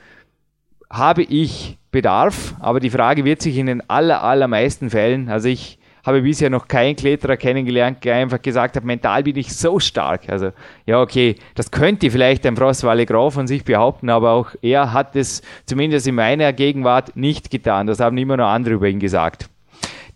habe 0.90 1.22
ich 1.22 1.78
Bedarf, 1.92 2.56
aber 2.58 2.80
die 2.80 2.90
Frage 2.90 3.24
wird 3.24 3.42
sich 3.42 3.56
in 3.56 3.66
den 3.66 3.88
aller, 3.88 4.24
allermeisten 4.24 4.90
Fällen, 4.90 5.28
also 5.28 5.48
ich 5.48 5.78
habe 6.04 6.22
bisher 6.22 6.50
noch 6.50 6.68
keinen 6.68 6.96
Kletterer 6.96 7.36
kennengelernt, 7.36 8.04
der 8.04 8.16
einfach 8.16 8.40
gesagt 8.40 8.76
hat, 8.76 8.84
mental 8.84 9.22
bin 9.22 9.36
ich 9.36 9.54
so 9.54 9.78
stark. 9.78 10.28
Also, 10.28 10.50
ja, 10.86 11.00
okay, 11.00 11.36
das 11.54 11.70
könnte 11.70 12.10
vielleicht 12.10 12.46
ein 12.46 12.56
Frostwalle 12.56 13.06
Graf 13.06 13.34
von 13.34 13.46
sich 13.46 13.64
behaupten, 13.64 14.10
aber 14.10 14.32
auch 14.32 14.50
er 14.62 14.92
hat 14.92 15.16
es 15.16 15.42
zumindest 15.66 16.06
in 16.06 16.14
meiner 16.14 16.52
Gegenwart 16.52 17.16
nicht 17.16 17.50
getan. 17.50 17.86
Das 17.86 18.00
haben 18.00 18.16
immer 18.18 18.36
noch 18.36 18.48
andere 18.48 18.74
über 18.74 18.88
ihn 18.88 19.00
gesagt. 19.00 19.48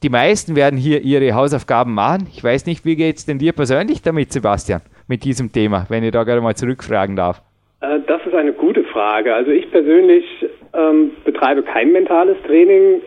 Die 0.02 0.08
meisten 0.08 0.56
werden 0.56 0.76
hier 0.76 1.02
ihre 1.02 1.32
Hausaufgaben 1.34 1.94
machen. 1.94 2.26
Ich 2.32 2.42
weiß 2.42 2.66
nicht, 2.66 2.84
wie 2.84 2.96
geht 2.96 3.18
es 3.18 3.26
denn 3.26 3.38
dir 3.38 3.52
persönlich 3.52 4.02
damit, 4.02 4.32
Sebastian, 4.32 4.80
mit 5.06 5.22
diesem 5.22 5.52
Thema, 5.52 5.86
wenn 5.90 6.02
ich 6.02 6.10
da 6.10 6.24
gerade 6.24 6.40
mal 6.40 6.56
zurückfragen 6.56 7.14
darf? 7.14 7.40
Äh, 7.80 8.00
das 8.08 8.20
ist 8.26 8.34
eine 8.34 8.52
gute 8.52 8.82
Frage. 8.84 9.32
Also 9.32 9.52
ich 9.52 9.70
persönlich 9.70 10.24
ähm, 10.74 11.12
betreibe 11.24 11.62
kein 11.62 11.92
mentales 11.92 12.36
Training. 12.46 13.00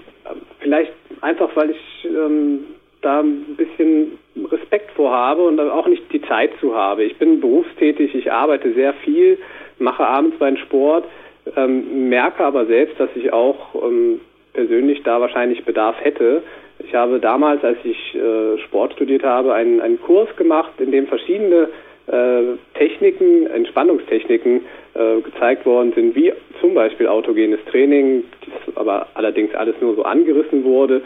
Vielleicht 0.66 0.94
einfach, 1.22 1.56
weil 1.56 1.70
ich 1.70 2.06
ähm, 2.06 2.66
da 3.04 3.20
ein 3.20 3.56
bisschen 3.56 4.18
Respekt 4.52 4.90
vor 4.96 5.12
habe 5.12 5.44
und 5.44 5.60
auch 5.60 5.86
nicht 5.86 6.12
die 6.12 6.24
Zeit 6.24 6.50
zu 6.60 6.74
habe. 6.74 7.04
Ich 7.04 7.18
bin 7.18 7.40
berufstätig, 7.40 8.16
ich 8.16 8.32
arbeite 8.32 8.74
sehr 8.74 8.94
viel, 8.94 9.38
mache 9.78 10.04
abends 10.04 10.40
meinen 10.40 10.58
Sport, 10.58 11.06
ähm, 11.56 12.10
merke 12.10 12.44
aber 12.44 12.66
selbst, 12.66 13.00
dass 13.00 13.12
ich 13.14 13.32
auch 13.32 13.76
ähm, 13.76 14.22
persönlich 14.54 15.04
da 15.04 15.22
wahrscheinlich 15.22 15.64
Bedarf 15.66 15.98
hätte. 16.04 16.42
Ich 16.80 16.96
habe 16.96 17.20
damals, 17.20 17.64
als 17.64 17.78
ich 17.84 18.16
äh, 18.16 18.58
Sport 18.64 18.94
studiert 18.94 19.24
habe, 19.24 19.54
einen, 19.54 19.82
einen 19.82 20.02
Kurs 20.02 20.36
gemacht, 20.36 20.72
in 20.80 20.92
dem 20.92 21.06
verschiedene 21.06 21.70
äh, 22.08 22.58
Techniken, 22.74 23.46
Entspannungstechniken 23.46 24.62
äh, 24.96 25.22
gezeigt 25.22 25.68
worden 25.68 25.94
sind, 25.94 26.16
wie 26.16 26.34
zum 26.60 26.74
Beispiel 26.74 27.08
autogenes 27.08 27.60
Training, 27.70 28.24
aber 28.76 29.08
allerdings 29.14 29.54
alles 29.56 29.76
nur 29.82 29.96
so 29.96 30.04
angerissen 30.04 30.64
wurde 30.64 31.02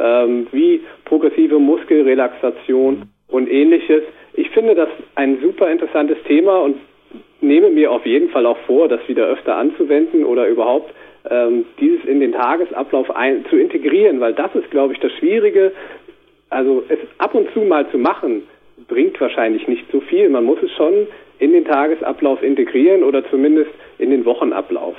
ähm, 0.00 0.46
wie 0.52 0.80
progressive 1.04 1.58
Muskelrelaxation 1.58 3.02
und 3.28 3.50
ähnliches. 3.50 4.02
Ich 4.34 4.50
finde 4.50 4.74
das 4.74 4.88
ein 5.14 5.38
super 5.42 5.70
interessantes 5.70 6.16
Thema 6.26 6.58
und 6.60 6.76
nehme 7.40 7.70
mir 7.70 7.90
auf 7.90 8.06
jeden 8.06 8.30
Fall 8.30 8.46
auch 8.46 8.58
vor, 8.66 8.88
das 8.88 9.00
wieder 9.08 9.26
öfter 9.26 9.56
anzuwenden 9.56 10.24
oder 10.24 10.46
überhaupt 10.46 10.92
ähm, 11.28 11.66
dieses 11.78 12.04
in 12.04 12.20
den 12.20 12.32
Tagesablauf 12.32 13.14
ein, 13.14 13.44
zu 13.50 13.56
integrieren, 13.56 14.20
weil 14.20 14.32
das 14.32 14.54
ist, 14.54 14.70
glaube 14.70 14.94
ich, 14.94 15.00
das 15.00 15.12
Schwierige. 15.12 15.72
Also 16.48 16.82
es 16.88 16.98
ab 17.18 17.34
und 17.34 17.50
zu 17.52 17.60
mal 17.60 17.88
zu 17.90 17.98
machen, 17.98 18.42
bringt 18.88 19.20
wahrscheinlich 19.20 19.68
nicht 19.68 19.84
so 19.92 20.00
viel. 20.00 20.28
Man 20.30 20.44
muss 20.44 20.62
es 20.62 20.70
schon 20.72 21.06
in 21.38 21.52
den 21.52 21.64
Tagesablauf 21.64 22.42
integrieren 22.42 23.02
oder 23.02 23.28
zumindest 23.30 23.70
in 23.98 24.10
den 24.10 24.24
Wochenablauf. 24.24 24.96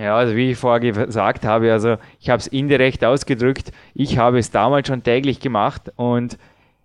Ja, 0.00 0.16
also 0.16 0.34
wie 0.34 0.52
ich 0.52 0.58
vorher 0.58 0.80
gesagt 0.80 1.44
habe, 1.44 1.70
also 1.70 1.98
ich 2.20 2.30
habe 2.30 2.40
es 2.40 2.46
indirekt 2.46 3.04
ausgedrückt, 3.04 3.70
ich 3.92 4.16
habe 4.16 4.38
es 4.38 4.50
damals 4.50 4.88
schon 4.88 5.02
täglich 5.02 5.40
gemacht 5.40 5.92
und 5.96 6.38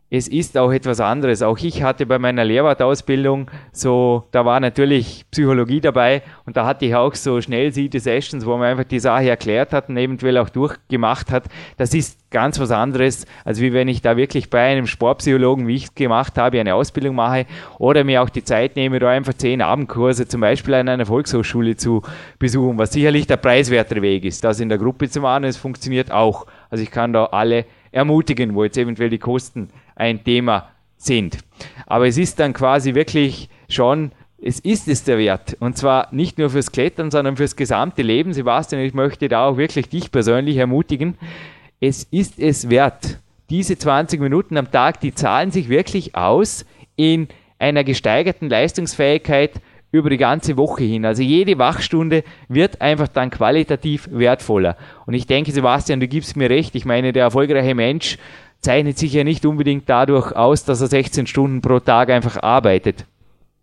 es 0.09 0.27
ist 0.27 0.57
auch 0.57 0.71
etwas 0.71 0.99
anderes. 0.99 1.41
Auch 1.41 1.57
ich 1.57 1.83
hatte 1.83 2.05
bei 2.05 2.19
meiner 2.19 2.45
Lehrwartausbildung 2.45 3.49
so, 3.71 4.23
da 4.31 4.45
war 4.45 4.59
natürlich 4.59 5.25
Psychologie 5.31 5.81
dabei 5.81 6.21
und 6.45 6.55
da 6.55 6.65
hatte 6.65 6.85
ich 6.85 6.95
auch 6.95 7.15
so 7.15 7.41
schnell 7.41 7.55
Schnellsiete 7.65 7.99
Sessions, 7.99 8.45
wo 8.45 8.57
man 8.57 8.71
einfach 8.71 8.83
die 8.83 8.99
Sache 8.99 9.29
erklärt 9.29 9.73
hat 9.73 9.89
und 9.89 9.97
eventuell 9.97 10.37
auch 10.37 10.49
durchgemacht 10.49 11.31
hat. 11.31 11.45
Das 11.77 11.93
ist 11.93 12.29
ganz 12.29 12.59
was 12.59 12.69
anderes, 12.69 13.25
als 13.43 13.59
wie 13.59 13.73
wenn 13.73 13.87
ich 13.87 14.01
da 14.01 14.17
wirklich 14.17 14.49
bei 14.49 14.61
einem 14.61 14.87
Sportpsychologen, 14.87 15.67
wie 15.67 15.75
ich 15.75 15.85
es 15.85 15.95
gemacht 15.95 16.37
habe, 16.37 16.59
eine 16.59 16.75
Ausbildung 16.75 17.15
mache 17.15 17.45
oder 17.79 18.03
mir 18.03 18.21
auch 18.21 18.29
die 18.29 18.43
Zeit 18.43 18.75
nehme, 18.75 18.99
da 18.99 19.09
einfach 19.09 19.33
zehn 19.33 19.61
Abendkurse 19.61 20.27
zum 20.27 20.41
Beispiel 20.41 20.73
an 20.75 20.89
einer 20.89 21.05
Volkshochschule 21.05 21.75
zu 21.75 22.01
besuchen, 22.37 22.77
was 22.77 22.93
sicherlich 22.93 23.25
der 23.25 23.37
preiswertere 23.37 24.01
Weg 24.01 24.25
ist. 24.25 24.43
Das 24.43 24.59
in 24.59 24.69
der 24.69 24.77
Gruppe 24.77 25.09
zu 25.09 25.21
machen, 25.21 25.45
es 25.45 25.57
funktioniert 25.57 26.11
auch. 26.11 26.45
Also 26.69 26.83
ich 26.83 26.91
kann 26.91 27.13
da 27.13 27.25
alle 27.25 27.65
ermutigen, 27.95 28.55
wo 28.55 28.63
jetzt 28.63 28.77
eventuell 28.77 29.09
die 29.09 29.17
Kosten 29.17 29.69
ein 29.95 30.23
Thema 30.23 30.69
sind. 30.97 31.37
Aber 31.87 32.07
es 32.07 32.17
ist 32.17 32.39
dann 32.39 32.53
quasi 32.53 32.93
wirklich 32.93 33.49
schon, 33.69 34.11
es 34.37 34.59
ist 34.59 34.87
es 34.89 35.05
der 35.05 35.17
Wert. 35.17 35.55
Und 35.59 35.77
zwar 35.77 36.13
nicht 36.13 36.37
nur 36.37 36.49
fürs 36.49 36.71
Klettern, 36.71 37.09
sondern 37.09 37.37
fürs 37.37 37.55
gesamte 37.55 38.01
Leben. 38.01 38.33
Sebastian, 38.33 38.81
ich 38.81 38.93
möchte 38.93 39.29
da 39.29 39.47
auch 39.47 39.57
wirklich 39.57 39.87
dich 39.87 40.11
persönlich 40.11 40.57
ermutigen. 40.57 41.17
Es 41.79 42.03
ist 42.11 42.37
es 42.37 42.69
wert. 42.69 43.19
Diese 43.49 43.77
20 43.77 44.19
Minuten 44.19 44.57
am 44.57 44.71
Tag, 44.71 44.99
die 44.99 45.13
zahlen 45.13 45.51
sich 45.51 45.69
wirklich 45.69 46.15
aus 46.15 46.65
in 46.97 47.29
einer 47.59 47.83
gesteigerten 47.83 48.49
Leistungsfähigkeit 48.49 49.61
über 49.95 50.09
die 50.09 50.17
ganze 50.17 50.57
Woche 50.57 50.83
hin. 50.83 51.05
Also 51.05 51.23
jede 51.23 51.57
Wachstunde 51.57 52.23
wird 52.49 52.81
einfach 52.81 53.07
dann 53.07 53.29
qualitativ 53.29 54.07
wertvoller. 54.11 54.77
Und 55.05 55.13
ich 55.13 55.27
denke, 55.27 55.51
Sebastian, 55.51 55.99
du 55.99 56.07
gibst 56.07 56.37
mir 56.37 56.49
recht. 56.49 56.75
Ich 56.75 56.85
meine, 56.85 57.13
der 57.13 57.23
erfolgreiche 57.23 57.75
Mensch 57.75 58.17
zeichnet 58.59 58.97
sich 58.97 59.13
ja 59.13 59.23
nicht 59.23 59.45
unbedingt 59.45 59.87
dadurch 59.87 60.35
aus, 60.35 60.65
dass 60.65 60.81
er 60.81 60.87
16 60.87 61.27
Stunden 61.27 61.61
pro 61.61 61.79
Tag 61.79 62.09
einfach 62.09 62.41
arbeitet. 62.41 63.05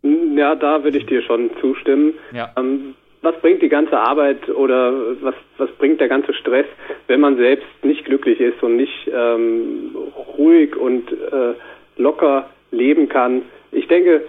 Ja, 0.03 0.55
da 0.55 0.83
würde 0.83 0.99
ich 0.99 1.07
dir 1.07 1.23
schon 1.23 1.51
zustimmen. 1.61 2.14
Ja. 2.33 2.51
Ähm, 2.57 2.95
was 3.21 3.37
bringt 3.40 3.62
die 3.62 3.68
ganze 3.68 3.99
Arbeit 3.99 4.49
oder 4.49 4.92
was, 5.21 5.35
was 5.57 5.71
bringt 5.79 6.01
der 6.01 6.09
ganze 6.09 6.35
Stress, 6.35 6.66
wenn 7.07 7.21
man 7.21 7.37
selbst 7.37 7.66
nicht 7.83 8.05
glücklich 8.05 8.40
ist 8.40 8.61
und 8.62 8.77
nicht 8.77 9.11
ähm, 9.12 9.95
ruhig 10.37 10.75
und 10.77 11.12
äh, 11.12 11.55
locker 11.97 12.49
leben 12.73 13.09
kann? 13.09 13.42
Ich 13.71 13.87
denke, 13.87 14.23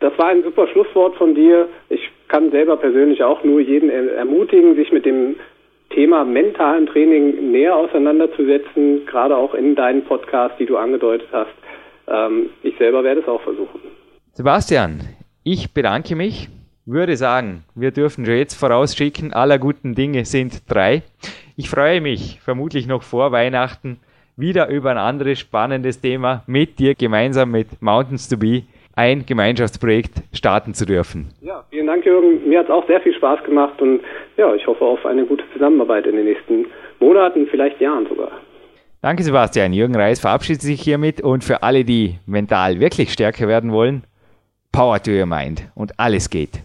das 0.00 0.16
war 0.18 0.28
ein 0.28 0.42
super 0.42 0.66
Schlusswort 0.68 1.16
von 1.16 1.34
dir. 1.34 1.68
Ich 1.88 2.10
kann 2.28 2.50
selber 2.50 2.76
persönlich 2.76 3.22
auch 3.22 3.42
nur 3.42 3.60
jeden 3.60 3.90
ermutigen, 3.90 4.76
sich 4.76 4.92
mit 4.92 5.04
dem 5.04 5.36
Thema 5.90 6.24
mentalen 6.24 6.86
Training 6.86 7.50
näher 7.50 7.74
auseinanderzusetzen, 7.74 9.06
gerade 9.06 9.36
auch 9.36 9.54
in 9.54 9.74
deinen 9.74 10.04
Podcast, 10.04 10.54
die 10.58 10.66
du 10.66 10.76
angedeutet 10.76 11.28
hast. 11.32 11.50
Ähm, 12.06 12.50
ich 12.62 12.76
selber 12.78 13.02
werde 13.02 13.22
es 13.22 13.28
auch 13.28 13.40
versuchen. 13.40 13.80
Sebastian, 14.32 15.00
ich 15.44 15.72
bedanke 15.72 16.14
mich, 16.14 16.48
würde 16.84 17.16
sagen, 17.16 17.64
wir 17.74 17.90
dürfen 17.90 18.24
jetzt 18.24 18.54
vorausschicken, 18.54 19.32
aller 19.32 19.58
guten 19.58 19.94
Dinge 19.94 20.24
sind 20.24 20.70
drei. 20.70 21.02
Ich 21.56 21.70
freue 21.70 22.00
mich 22.00 22.38
vermutlich 22.40 22.86
noch 22.86 23.02
vor 23.02 23.32
Weihnachten 23.32 23.98
wieder 24.36 24.68
über 24.68 24.90
ein 24.90 24.98
anderes 24.98 25.40
spannendes 25.40 26.00
Thema 26.00 26.44
mit 26.46 26.78
dir 26.78 26.94
gemeinsam 26.94 27.50
mit 27.50 27.82
Mountains 27.82 28.28
to 28.28 28.36
Be 28.36 28.62
ein 28.98 29.24
Gemeinschaftsprojekt 29.24 30.22
starten 30.32 30.74
zu 30.74 30.84
dürfen. 30.84 31.28
Ja, 31.40 31.64
vielen 31.70 31.86
Dank, 31.86 32.04
Jürgen. 32.04 32.48
Mir 32.48 32.58
hat 32.58 32.66
es 32.66 32.72
auch 32.72 32.84
sehr 32.88 33.00
viel 33.00 33.14
Spaß 33.14 33.44
gemacht 33.44 33.80
und 33.80 34.00
ja, 34.36 34.52
ich 34.56 34.66
hoffe 34.66 34.84
auf 34.84 35.06
eine 35.06 35.24
gute 35.24 35.44
Zusammenarbeit 35.52 36.04
in 36.06 36.16
den 36.16 36.24
nächsten 36.24 36.66
Monaten, 36.98 37.46
vielleicht 37.48 37.80
Jahren 37.80 38.08
sogar. 38.08 38.32
Danke, 39.00 39.22
Sebastian. 39.22 39.72
Jürgen 39.72 39.94
Reis 39.94 40.18
verabschiedet 40.18 40.62
sich 40.62 40.82
hiermit 40.82 41.20
und 41.20 41.44
für 41.44 41.62
alle, 41.62 41.84
die 41.84 42.16
mental 42.26 42.80
wirklich 42.80 43.12
stärker 43.12 43.46
werden 43.46 43.70
wollen, 43.70 44.02
Power 44.72 45.00
to 45.00 45.12
your 45.12 45.26
mind 45.26 45.62
und 45.76 45.92
alles 46.00 46.28
geht. 46.28 46.64